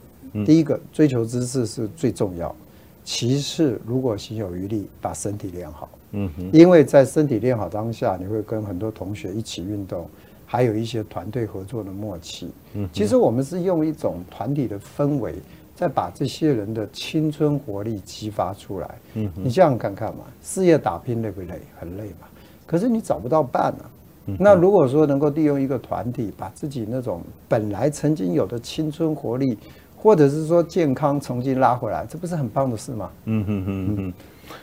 [0.47, 2.57] 第一个追求知识是最重要，
[3.05, 5.87] 其次如果心有余力，把身体练好。
[6.13, 10.09] 嗯哼，因为在身体练好当下，你会跟很多同学一起运动，
[10.47, 12.51] 还有一些团队合作的默契。
[12.73, 15.35] 嗯，其实我们是用一种团体的氛围，
[15.79, 18.91] 在把这些人的青春活力激发出来。
[19.15, 21.61] 嗯，你这样看看嘛，事业打拼累不累？
[21.79, 22.27] 很累嘛。
[22.67, 23.87] 可是你找不到伴啊。
[24.37, 29.57] 那如果说能够利用一个团体，把自己那种本来曾经有的青春活力，
[29.97, 33.09] 或者是说健康重新拉回来，这不是很棒的事吗？
[33.27, 34.13] 嗯哼哼哼。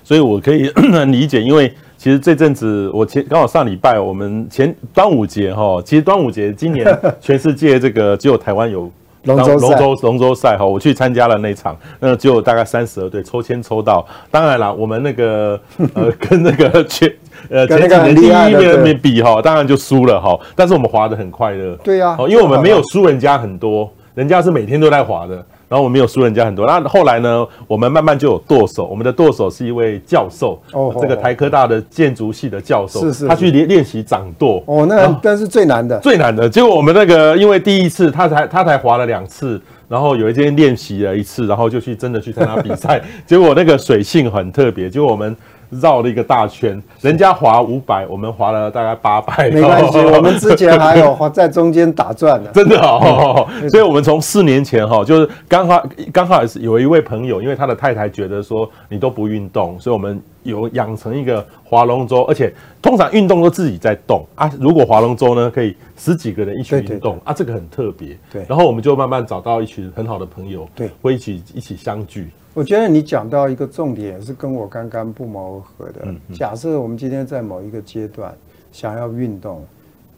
[0.04, 0.68] 所以，我可以
[1.08, 6.86] 理解，因为其实这阵子我前刚好上礼拜，我们前端午节哈，其实端午节今年
[7.22, 8.92] 全世界这个只有台湾有
[9.26, 15.60] 龙舟龙舟龙舟赛哈，我去参加了那场，那只有大概三十二队抽签抽到，当然了，我们那个
[15.94, 17.12] 呃 跟那个 全
[17.50, 25.46] 呃前几年第一名比哈，当然就输了哈，但是我们划得很快乐，对呀，因为我们没有输人家很多，人家是每天都在划的。
[25.68, 27.48] 然后我们没有输人家很多，那后来呢？
[27.68, 34.64] 我们慢慢就有舵手，我们的舵手是一位教授，哦，这个台科大的建筑系的教授，是是，他去练练习掌舵。
[34.68, 36.48] 哦，那那是最难的，最难的。
[36.48, 45.36] 结果我们那个，因为第一次他才他才滑了两次，然后有一天练习了一次，然后就去真的去参加比赛， 结果那个水性很特别，结果我们。
[45.70, 49.50] 绕了一个大圈，人家划五百，我们划了大概八百。
[49.50, 53.48] 没关系，我们之前还有在中间打转的，真的哦。
[53.70, 64.52] 所以，我们从四年前哈，就是刚好刚好也是有一位朋友，因为他的太太觉得说你都不运动，所以我们有养成一个划龙舟，而且通常运动都自己在动啊。
[64.60, 68.18] 如果划龙舟呢，可以十几个人一起运动啊，这个很特别。
[68.32, 72.30] 对，然后我们就慢慢找到一群很好的朋友，对，会一起一起相聚。
[72.56, 76.08] 我觉得你讲到一个重点，是跟我刚刚不谋而合的。
[76.34, 78.34] 假设我们今天在某一个阶段
[78.72, 79.62] 想要运动，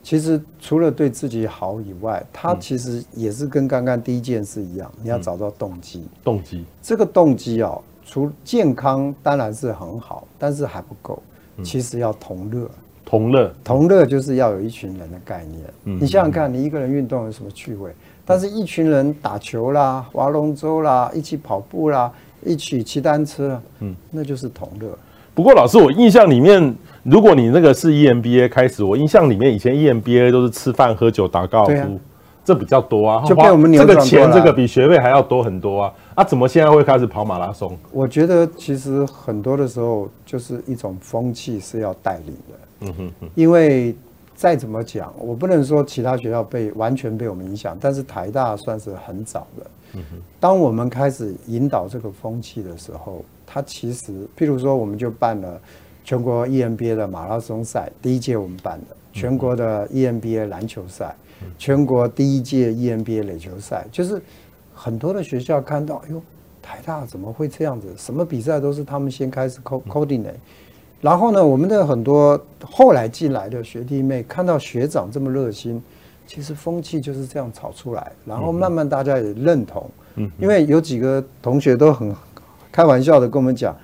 [0.04, 6.08] 其实除了对自己好以外，它其实也是跟刚刚第一件事一样，你要找到动机。
[6.24, 11.20] 动机，这个动机哦，除健康当然是很好，但是还不够，
[11.64, 12.70] 其实要同乐。
[13.04, 15.64] 同乐，同乐就是要有一群人的概念。
[15.86, 17.92] 嗯，你想想看，你一个人运动有什么趣味？
[18.26, 22.12] 但是一群人打球啦、划龙舟啦、一起跑步啦、
[22.48, 24.98] 一起骑单车，嗯，那就是同乐。
[25.36, 26.74] 不过老师，我印象里面，
[27.04, 32.00] 如果你那个是 EMBA 开始，我印象里面以前 EMBA 都是吃饭喝酒打高尔夫。
[32.44, 33.70] 这比较多啊，就被我们。
[33.74, 35.94] 这个钱，这个比学费还要多很多啊！
[36.16, 37.78] 啊，怎么现在会开始跑马拉松？
[37.92, 42.88] 我觉得其实很多的时候就是一种风气是要带领的。
[42.88, 43.30] 嗯哼哼。
[43.36, 43.94] 因为
[44.34, 49.68] 再怎么讲，我不能说其他学校被完全被我们影响，但是台大算是很早的。
[49.94, 50.04] 嗯。
[50.40, 55.60] 当我们开始引导这个风气的时候，它其实，譬如说，我们就办了
[56.04, 61.16] 全国 EMBA 的马拉松赛，第一届我们办的全国的 EMBA 篮球赛。
[61.56, 64.20] 全国第一届 EMBA 垒球赛，就是
[64.74, 66.20] 很多的学校看到，哎呦，
[66.64, 67.94] 台大怎么会这样子？
[67.96, 70.34] 什么比赛都是他们先开始 coordinate，
[71.00, 75.80] 然后呢，我们的很多后来进来的学弟妹看到学长这么热心，
[76.28, 79.90] 其实风气就是这样炒出来，然后慢慢大家也认同。
[80.16, 82.14] 嗯，因为有几个同学都很
[82.72, 83.76] 开玩笑的跟我们讲，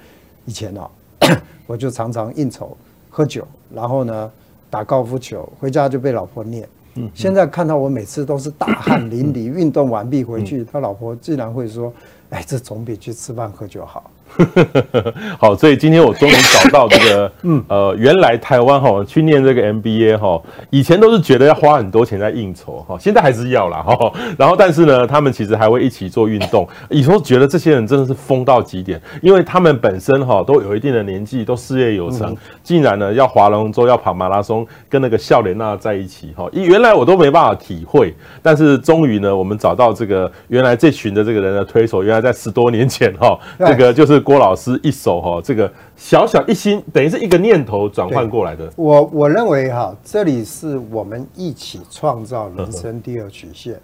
[0.46, 0.90] 以前啊，
[1.66, 2.76] 我就常常应酬
[3.10, 4.32] 喝酒，然后呢
[4.70, 6.68] 打高尔夫球，回家就被老婆念。
[6.96, 11.92] 嗯现在看到我每次都是大汗淋漓， 运动完毕回去，他老婆自然会说
[12.30, 14.12] ：“哎，这总比去吃饭喝酒好。”
[15.40, 24.12] 好，所以今天我终于找到这个， 嗯，呃，原来台湾哈去念这个 MBA 哈，以前都是觉得要花很多钱在应酬哈，现在还是要啦哈。
[24.38, 26.68] 然后，但是呢，他们其实还会一起做运动。
[26.90, 36.50] 以前觉得这些人真的是疯到极点，因为他们本身哈都有一定的年纪，都事业有成，竟然呢要划龙舟、要跑马拉松，跟那个笑莲娜在一起哈。
[36.54, 44.23] 原来我都没办法体会，但是终于呢，我们找到这个原来这群的这个人的推手，原来在十多年前哈，这个就是。
[44.24, 48.72] 郭老师一手哈，这个小小一心，等于是一个念头转换过来的。
[48.76, 53.80] 我我认为哈，这里是我们一起创造人生第二曲线。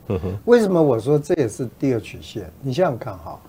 [0.45, 2.49] 为什么我说这也是第二曲线？
[2.61, 3.39] 你想想看哈，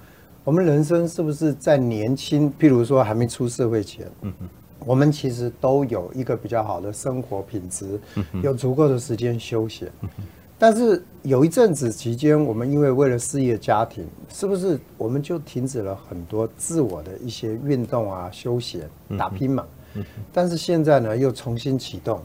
[0.45, 4.07] 我们人生是不是在年轻，譬如说还没出社会前，
[4.85, 8.01] 我们其实都有一个比较好的生活品质，
[8.43, 9.89] 有足够的时间休闲。
[10.61, 18.83] 但是有一阵子期间，我们因为为了事业、家庭，是不是我们就停止了很多自我的一些运动啊、休闲、
[19.17, 19.65] 打拼嘛？
[20.31, 22.21] 但是现在呢，又重新启动。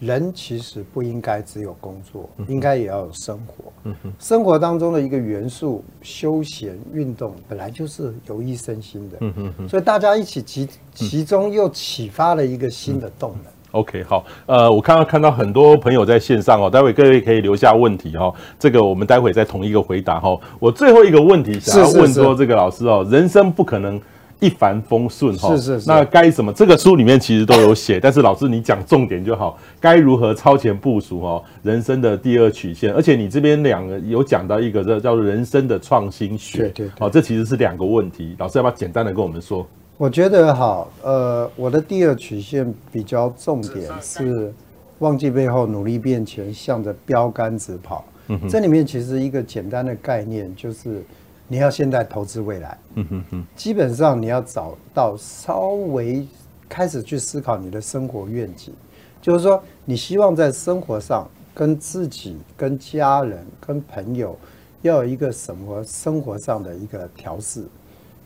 [0.00, 3.92] 人其实不应该只有工作，应该也要有生活。
[4.18, 9.68] 生活当中的一个元素，休闲运动本来就是有益身心的。
[9.68, 13.52] 所以大家一起集其中又启发了一个新的动能。
[13.78, 20.36] OK，好，呃，我刚刚看到很多朋友在线上哦，待会各位可以留下问题哦，这个我们待会再同一个回答哈。
[20.58, 24.00] 我最后一个问题想要问说，这个老师哦，人生不可能
[24.40, 26.52] 一帆风顺哈，是是是，那该怎么？
[26.52, 31.44] 这个书里面其实都有写，但是老师你讲重点就好，该如何超前部署哦？
[31.62, 39.64] 人生的第二曲线，而且你这边两个有讲到一个这叫做人生的创新学，对对，哦，这其实是两个问题，老师要不要简单的跟我们说？
[39.98, 44.54] 我觉得好，呃，我的第二曲线比较重点是
[45.00, 48.04] 忘记背后，努力变前，向着标杆直跑。
[48.48, 51.02] 这里面其实一个简单的概念就是，
[51.48, 52.78] 你要现在投资未来。
[52.94, 56.24] 嗯哼哼，基本上你要找到稍微
[56.68, 58.72] 开始去思考你的生活愿景，
[59.20, 64.38] 就是说你希望在生活上跟自己、跟家人、跟朋友
[64.82, 67.64] 要有一个什么生活上的一个调适。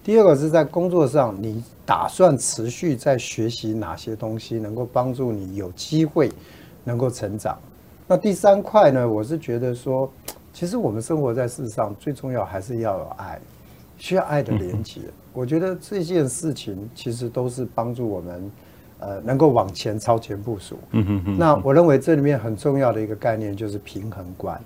[0.05, 6.31] 第二个是在工作上，你打算持续在学习哪些东西，能够帮助你有机会
[6.83, 7.57] 能够成长。
[8.09, 9.09] 那第三块呢？
[9.09, 10.11] 我是觉得说，
[10.53, 13.41] 其实我们生活在世上最重要还是要有爱，
[13.97, 15.01] 需要爱的连接。
[15.33, 18.51] 我觉得这件事情其实都是帮助我们，
[18.99, 20.77] 呃，能够往前超前部署。
[21.39, 24.61] 那我认为这里面很重要的一个概念就是平衡观，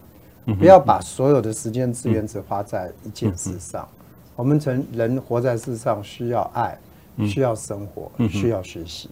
[0.58, 3.86] 不要把所有的时间资源只花在一件事上。
[4.36, 6.78] 我们成人活在世上，需要爱，
[7.26, 9.08] 需要生活，需要学习。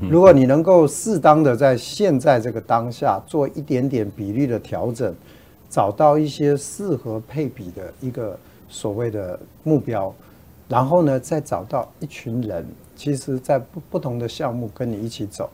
[0.00, 5.14] 如果你能够适当的在现在这个当下做一点点比例的调整，
[5.70, 10.14] 找到一些适合配比的一个所谓的目标，
[10.68, 12.64] 然后呢，再找到一群人，
[12.94, 15.48] 其实在不不同的项目跟你一起走，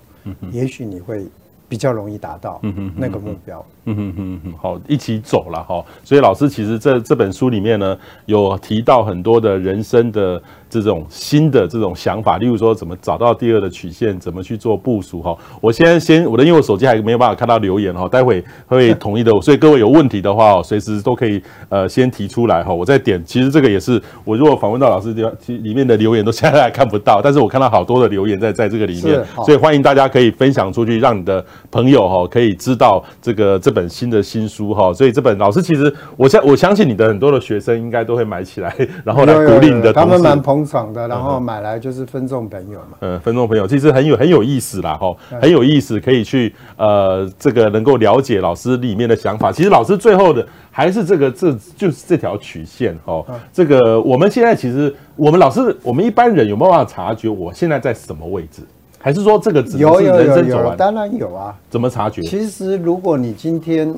[0.51, 1.27] 也许你会
[1.73, 2.61] 比较容易达到
[2.95, 3.64] 那个目标。
[3.87, 5.83] 嗯哼哼哼，好，一起走了哈。
[6.05, 10.41] 所以老师其实这这本书里面呢，有提到很多的人生的
[10.81, 15.37] 这种新的这种想法，例如说怎么找到第二的曲线，怎么去做部署哈。
[15.61, 22.73] 我现在先我的因为我手机还没有办法看到留言哈，待会会统一的， 所以各位有问题的话哦，随时都可以呃先提出来哈。
[22.73, 40.61] 我再点，其实这个也是我如果访问到老师的其里面的留言都现在还看不到， 但是我看到好多的留言在在这个里面，所以欢迎大家可以分享出去，让你的朋友哈可以知道这个这本新的新书哈，所以这本老师其实我相我相信你的很多的学生应该都会买起来，然后来鼓励你的同事。
[40.64, 42.98] 他们蛮捧场的，然后买来就是分众朋友嘛。
[43.00, 49.50] 嗯，分众朋友其实很有很有意思啦哈，很有意思，可以去呃这个能够了解老师里面的想法。
[49.50, 53.24] 其实老师最后的还是这个这就是这条曲线哈。
[53.52, 58.62] 这个我们现在其实我们老师我们一般人有没有办法察觉我现在在什么位置？
[58.98, 60.26] 还是说这个只是人生走完？
[60.26, 61.52] 有有有有，当然有啊。
[61.68, 62.22] 怎么察觉？
[62.22, 63.92] 其实如果你今天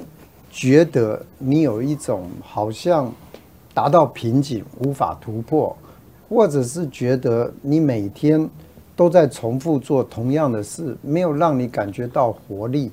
[0.50, 3.12] 觉得你有一种好像
[3.74, 5.76] 达到瓶颈无法突破，
[6.28, 8.48] 或者是觉得你每天
[8.96, 12.90] 都在重复做同样的事，没有让你感觉到活力，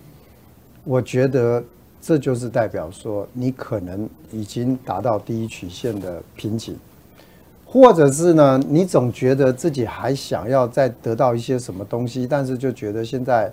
[0.84, 1.64] 我觉得
[2.02, 6.76] 这就是代表说你可能已经达到第一曲线的瓶颈。
[7.66, 13.50] 或者是呢，你总觉得自己还想要再得到一些什么东西，但是就觉得现在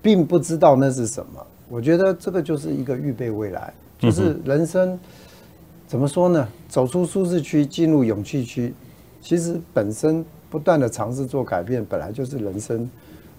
[0.00, 1.46] 并不知道那是什么。
[1.68, 4.98] 我觉得这个就是一个预备未来，就是人生
[5.86, 6.48] 怎么说呢？
[6.68, 8.72] 走出舒适区，进入勇气区。
[9.24, 12.88] 其实本身不断的尝试做改变，本来就是人生。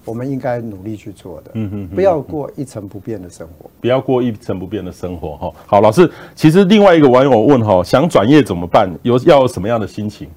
[0.04, 5.52] 我们应该努力去做的，嗯哼，不要过一成不变的生活，不要过一成不变的生活哈。
[5.66, 8.88] 好，老师，其实另外一个网友问哈，想转业怎么办？
[9.02, 10.28] 有要有什么样的心情？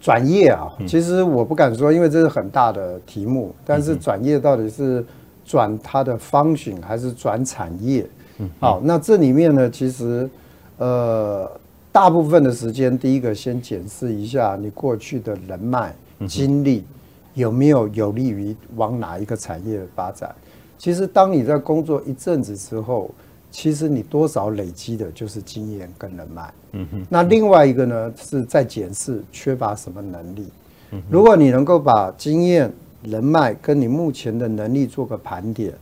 [0.00, 3.52] 转业啊，其实我不敢说，因为这是很大的题目。
[3.66, 5.04] 但是转业到底是
[5.44, 8.06] 转它的 function 还是转产业？
[8.60, 10.30] 好，那这里面呢，其实
[10.78, 11.50] 呃，
[11.94, 15.94] 大部分的时间，第一个先检视一下你过去的人脉
[16.26, 16.82] 经历。
[17.34, 20.34] 有没有有利于往哪一个产业发展？
[20.76, 23.12] 其实，当你在工作一阵子之后，
[23.48, 26.54] 其实你多少累积的就是经验跟人脉。
[26.72, 27.06] 嗯哼。
[27.08, 30.48] 那另外一个呢，是在检视缺乏什么能力。
[31.08, 32.72] 如果你能够把经验、
[33.02, 35.72] 人脉跟你目前的能力做个盘点，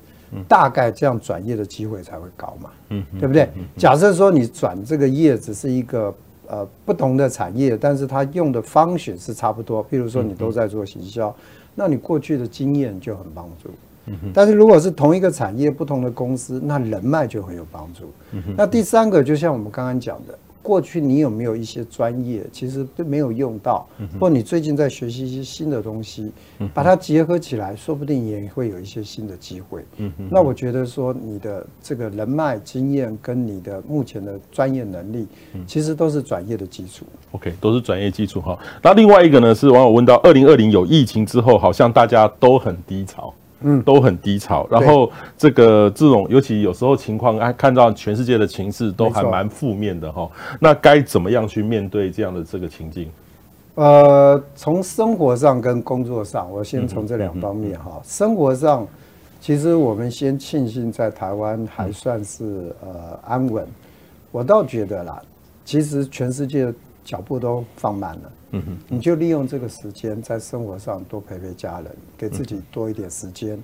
[0.49, 2.71] 大概这样转业的机会才会高嘛。
[2.91, 3.49] 嗯，对不对？
[3.77, 6.15] 假设说你转这个业只是一个。
[6.49, 9.83] 呃，不同的产业，但是它用的方式是差不多。
[9.89, 11.35] 譬如说，你都在做行销，
[11.75, 13.71] 那你过去的经验就很帮助。
[14.35, 18.13] 但是如果是同一个产业、不同的公司，那人脉就很有帮助。
[18.55, 20.39] 那第三个，就像我们刚刚讲的。
[20.63, 23.87] 过去你有没有一些专业，其实都没有用到，
[24.21, 26.31] 或你最近在学习一些新的东西，
[26.73, 29.85] 把它结合起来，说不定也会有一些新的机会。
[30.31, 35.27] 那我觉得说你的这个人脉经验跟你的目前的专业能力，
[35.67, 37.05] 其实都是转业的基础。
[37.33, 38.59] OK，都是转业基础哈。
[38.81, 43.35] 那另外一个呢，是网友问到，二零二零有疫情之后，好像大家都很低潮。
[43.65, 44.67] 嗯，都很低潮。
[44.71, 50.31] 然后这个这种，尤其有时候情况，哎，看到全世界的情势都还蛮负面的哈。
[50.61, 53.09] 那该怎么样去面对这样的这个情境？
[53.75, 58.01] 呃，从生活上跟工作上，我先从这两方面哈。
[58.05, 58.87] 生活上，
[59.41, 63.67] 其实我们先庆幸在台湾还算是呃安稳。
[64.31, 65.23] 我倒觉得啦，
[65.65, 66.73] 其实全世界
[67.05, 68.33] 脚步都放慢了。
[68.53, 71.87] 嗯哼，你就利用这个时间在生活上多陪陪家人，
[72.19, 73.59] 给自己多一点时间。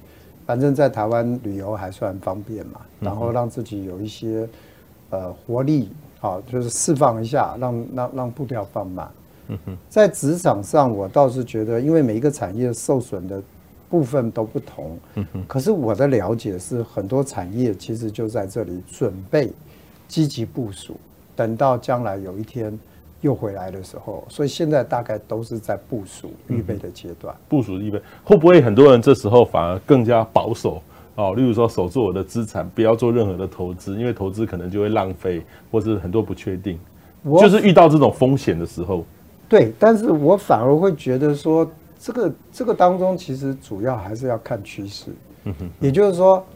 [0.46, 4.48] 反正，在台湾旅游还算方便嘛，然后让自己有一些
[5.10, 9.06] 呃活力，好，就是释放一下，让让让步调放慢。
[9.48, 13.42] 嗯哼，在职场上，我倒是觉得，因为每一个产业受损的
[13.90, 14.98] 部分都不同。
[15.16, 19.52] 嗯哼，可是我的了解是，很多产业其实就在这里准备
[20.06, 20.96] 积极部署，
[21.36, 22.78] 等到将来有一天。
[23.20, 27.34] 又回来的时候，所以现在大概都是在部署预备的阶段。
[27.48, 30.80] 部署预备会不会很多人这时候反而更加保守
[31.16, 31.34] 哦？
[31.34, 36.78] 例如说守住我的资产，不要做任何的投资，因为投资可能就会浪费，或是很多不确定。
[37.24, 39.04] 就是遇到这种风险的时候，
[39.48, 39.72] 对。
[39.80, 45.10] 但是我反而会觉得说，这个这个当中其实主要还是要看趋势。
[45.42, 45.70] 嗯哼。
[45.80, 46.46] 也就是说，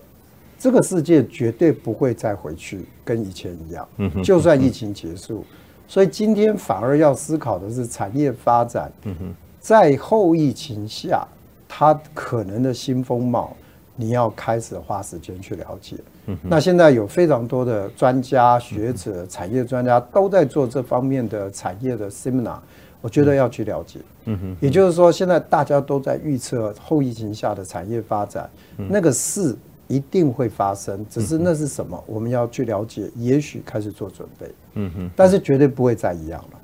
[0.57, 3.89] 这个世界绝对不会再回去跟以前一样。
[3.97, 4.23] 嗯哼。
[4.23, 5.45] 就算疫情结束。
[5.93, 9.34] 所以今天反而要思考的是产业发展，嗯哼。
[9.61, 11.22] 在后疫情下，
[11.68, 13.55] 它可能的新风貌，
[13.95, 15.99] 你要开始花时间去了解。
[16.40, 22.57] 那现在有非常多的专家学者、产业专家都在做这方面的产业的 seminar，
[23.03, 24.01] 我觉得要去了解。
[24.24, 29.55] 嗯哼，也就是说，现在大家都在预测后疫情下的产业发展，那个事
[29.88, 34.47] 一定会发生，只是那是什么，我们要去了解，也许开始做准备。
[34.75, 36.59] 嗯哼，但是绝对不会再一样了，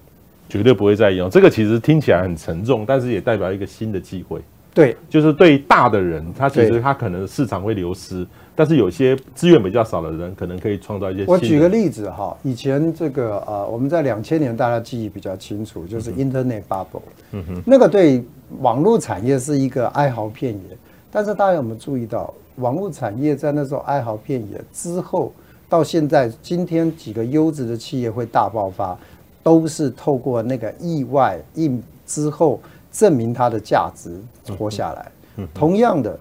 [0.48, 1.28] 绝对不会再一样。
[1.28, 4.40] 这个其实听起来很沉重，但是也代表一个新的机会。
[4.74, 11.24] 对，就是对大的人，他其实他可能市场会流失，但是有些资源比较少的人，可能可以创造一些。
[11.26, 17.02] 我举个例子哈，以前这个呃，我们在两千年大家记忆比较清楚，就是 Internet Bubble，
[17.32, 18.22] 嗯哼，那个对
[18.60, 20.76] 网络产业是一个哀嚎遍野。
[21.10, 25.32] 但是大家有没有注意到，网络产业在那时候哀嚎遍野之后，
[25.68, 28.98] 到现在今天几个优质的企业会大爆发，
[29.42, 32.60] 都是透过那个意外应之后。
[32.90, 34.18] 证明它的价值，
[34.56, 35.46] 活下来。
[35.52, 36.18] 同样的，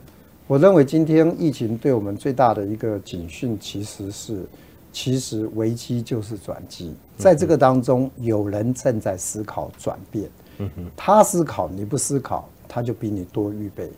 [0.48, 4.46] 我认为今天疫情对我们最大的一个警讯，其实是，
[4.92, 6.94] 其实危机就是转机。
[7.18, 10.30] 在这个当中，有人正在思考转变。
[10.96, 13.90] 他思考，你不思考，他就比你多预备。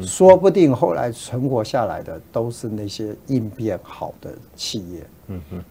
[0.00, 5.02] 说不定后来存活下来的都是那些应变好的企业。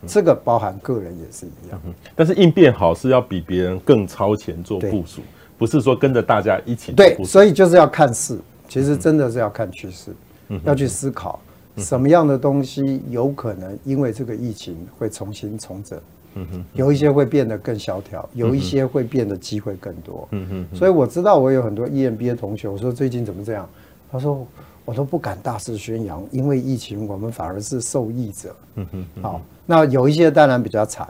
[0.06, 1.82] 这个包含个人也是一样。
[2.16, 5.22] 但是应变好是要比别人更超前做部署。
[5.60, 8.38] 不是说跟着大家一起对，所以就是要看势，
[8.70, 10.12] 其实真的是要看趋势，
[10.64, 11.39] 要去思考
[11.78, 16.00] 什么样的东西有可能因为这个疫情会重新重整，
[16.74, 23.68] 有一些会变得更萧条，有一些会变得机会更多，嗯所以我知道我有很多 EMBA 同学，我说最近怎么这样？
[24.12, 24.45] 他说
[24.86, 28.55] 我都不敢大肆宣扬，因为疫情我们反而是受益者，
[29.22, 31.08] 好，那有一些当然比较惨。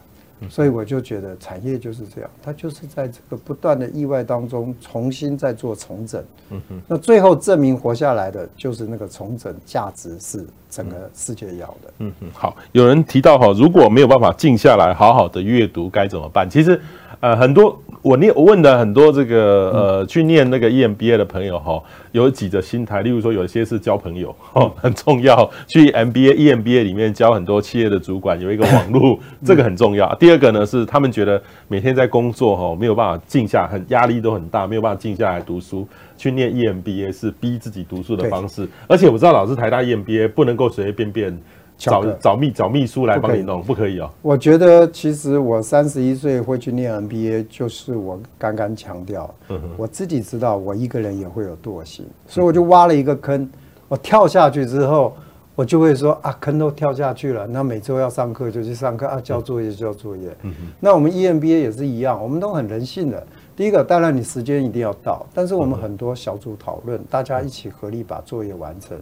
[0.51, 6.23] 所以我就觉得产业就是这样，它就是在这个不断的意外当中重新在做重整。
[6.51, 11.93] 嗯哼，那最后证明活下来的就是那个重整价值是整个世界要的。
[11.97, 16.47] 嗯哼，好，有人提到哈，如果没有办法静下来好好的阅读该怎么办？
[16.47, 16.79] 其实，
[17.19, 17.75] 呃，很多。
[18.01, 21.81] 我念我问的很多这个呃去念那个 EMBA 的朋友哈，
[22.11, 30.13] 有几个心态，例如说有一些是交朋友哦很重要，去 MBA EMBA 里面交很多企业的主管，有一个网络这个很重要。
[30.15, 35.87] 第二个呢是他们觉得每天在工作哈没有办法静下，很压力都很大，没有办法静下来读书。
[36.15, 41.37] 去念 EMBA 是逼自己读书的方式，而且我知道老师台大 EMBA 不能够随随便便。
[41.77, 44.09] 找找秘找秘书来帮你弄，不可以哦。
[44.21, 49.33] 我觉得其实我三十一岁会去念 MBA，就是我刚刚强调，
[49.77, 53.47] 我自己知道我一个人也会有惰性，所以我就挖了一个坑，
[53.87, 55.15] 我跳下去之后，
[55.53, 60.35] 我就会说啊，坑都跳下去了，那每周要上课就去上课啊，交作业就交作业。
[60.79, 63.27] 那我们 EMBA 也是一样，我们都很人性的。
[63.57, 68.95] 第一个，当然你时间一定要到，但是我们很多小组讨论，大家一起合力把作业完成。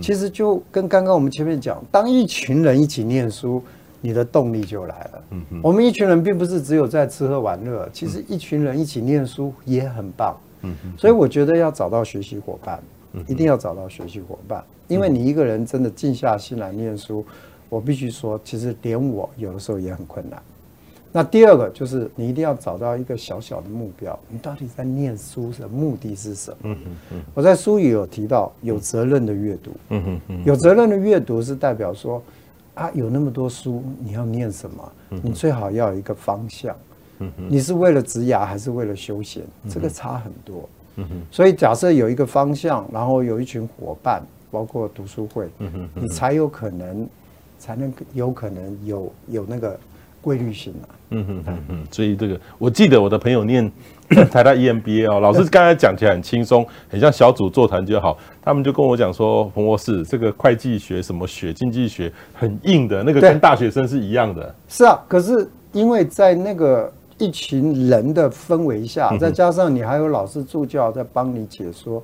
[0.00, 3.62] 其实就跟刚刚我们前面讲，当一群人一起念书，
[4.00, 5.22] 你的动力就来了。
[5.62, 10.34] 我们一群人并不是只有在吃喝玩乐，其实一群人一起念书也很棒。
[10.96, 12.82] 所以我觉得要找到学习伙伴，
[13.26, 17.22] 一定要找到学习伙伴，因为你一个人真的静下心来念书，
[17.68, 20.42] 我必须说，其实连我有的时候也很困难。
[21.18, 26.56] 那第二个就是你一定要找到一个小小的目标，你到底在念书的目的是什么？
[26.62, 26.76] 嗯
[27.10, 29.72] 嗯，我在书里有提到有责任的阅读。
[29.88, 32.22] 嗯嗯，有责任的阅读是代表说
[32.74, 34.92] 啊，有那么多书，你要念什么？
[35.08, 36.76] 你最好要有一个方向。
[37.18, 39.42] 嗯，你是为了职涯还是为了休闲？
[39.68, 40.68] 这个差很多。
[40.94, 45.48] 嗯，所以假设有一个方向，然后有一群伙伴，包括读书会，
[45.96, 47.08] 你才有可能，
[47.58, 49.76] 才能有可能有有那个。
[50.20, 53.70] 规律性啊，嗯哼嗯嗯，所以这个我记得我的朋友念
[54.30, 58.18] 台大 EMBA 哦，老师刚才讲起来很轻松，很像小组座谈就好。
[58.42, 64.54] 他们就跟我讲说，彭博士这个会计学什么学经济学很硬的，那个跟大学生是一样的。
[64.68, 72.02] 是啊，可是因为在那个一群人的氛围下，再加上你还有老师助教在帮你解说，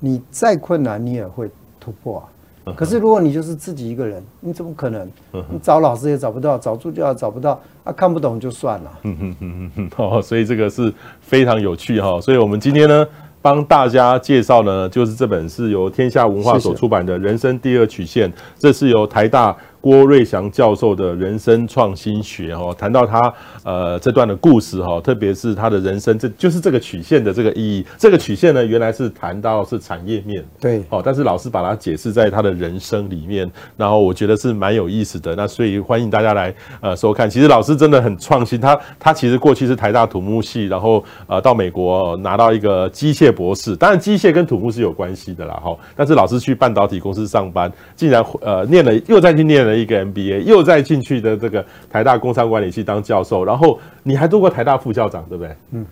[0.00, 2.24] 你再困难你也会突破啊。
[2.72, 5.06] 可是，如果你就是自己一个人，你怎么可能？
[5.50, 8.90] 你找老师也找不到，找助教也找不到，啊，看不懂就算了。
[9.02, 12.20] 嗯嗯嗯嗯哦，所以这个是非常有趣哈。
[12.20, 13.06] 所以我们今天呢，
[13.42, 19.54] 帮大家介绍呢，就是这本是由天下文化所出版的《人生第二曲线》，这是由台大。
[19.84, 27.84] 郭瑞祥教授的人生创新学哦，谈到他呃这段的故事哈，特别是他的人生，这就是这个曲线的这个意义。
[27.98, 35.36] 这个曲线呢，原来是谈到是产业面，对，哦，但是老师把它解释在他的人生里面，然后我觉得是蛮有意思的。
[35.36, 37.28] 那所以欢迎大家来呃收看。
[37.28, 45.76] 其实老师真的很创新，他他其实过去是台大土木系，然后呃到美国拿到一个机械博士，当然机械跟土木是有关系的啦哈。
[45.94, 49.73] 但是老师去半导体公司上班，竟然呃念了又再去念了。
[49.76, 55.56] 一个 MBA 又再进去的这个台大工商管理系当教授，然后你还做过台大副校长，对不对？
[55.72, 55.86] 嗯，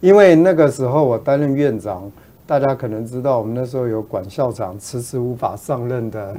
[0.00, 2.10] 因为那个时候我担任院长，
[2.46, 6.36] 大家可能知道，我们那时候有管校长迟迟无法上任的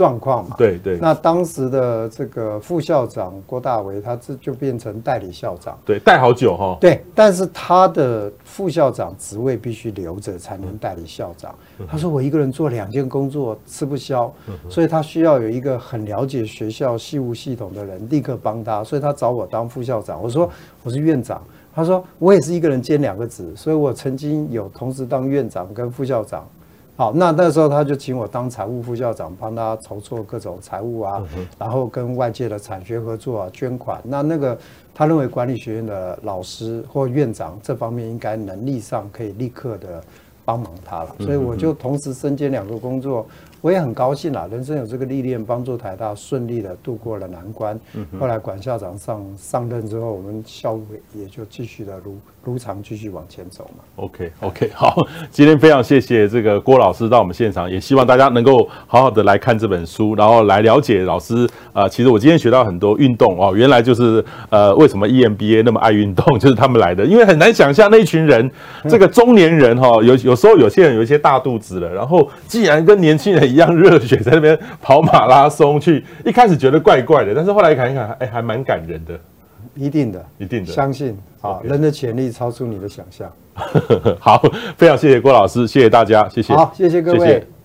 [0.00, 0.56] 状况嘛。
[0.56, 0.96] 对对。
[0.96, 5.78] 那当时的这个副校长郭大为，他这就变成代理校长。
[5.84, 6.78] 对，带好久哈。
[6.80, 11.54] 对，但是他的副校长职位必须留着才能代理校长。
[11.86, 14.32] 他说我一个人做两件工作吃不消，
[14.70, 20.22] 所以他需要有一个很了解学校系务系统的人立刻帮他，所以他找我当副校长。
[20.22, 20.48] 我说
[20.82, 21.42] 我是院长。
[21.72, 26.44] 他说：“我也是一个人兼两个职，所以我曾经有同时当院长跟副校长。
[27.00, 31.22] 好，那那时候他就请我当财务副校长，帮他筹措各种财务啊，
[31.58, 33.98] 然后跟外界的产学合作啊，捐款。
[34.04, 34.58] 那那个
[34.94, 40.04] 他认为管理学院的老师或院长这方面应该能力上可以立刻的
[40.44, 43.26] 帮忙他了，所以我就同时身兼两个工作。”
[43.60, 47.78] 我也很高兴啦，人生有这个历练，帮助台大顺利的度过了难关。
[48.18, 50.82] 后来管校长上上任之后，我们校务
[51.14, 53.84] 也就继续的如如常继续往前走嘛。
[53.96, 54.96] OK OK， 好，
[55.30, 61.46] 今天非常谢谢这个郭老师到我们现场，也希望大家能够好好的来看这本书，然后来了解老师。
[61.72, 68.50] 啊、呃，其实我今天学到很多运动哦，原来就是呃为什么 EMBA 那么爱运动，就是他们来的，因为很难想象那一群人，
[68.88, 73.49] 这个中年人哈，有有时候有些人有一些大肚子了，然后既然跟年轻人。
[73.50, 79.18] 一样热血，在那边跑马拉松去，一开始觉得怪怪的，但是后来看一看，哎、欸，还蛮感人的。
[79.74, 83.30] 一定的，一定的，相信啊，人的潜力超出你的想象。
[84.18, 84.42] 好，
[84.76, 87.18] 非常谢谢郭老师，谢谢大家，谢谢，好，谢谢各位。
[87.18, 87.59] 谢谢。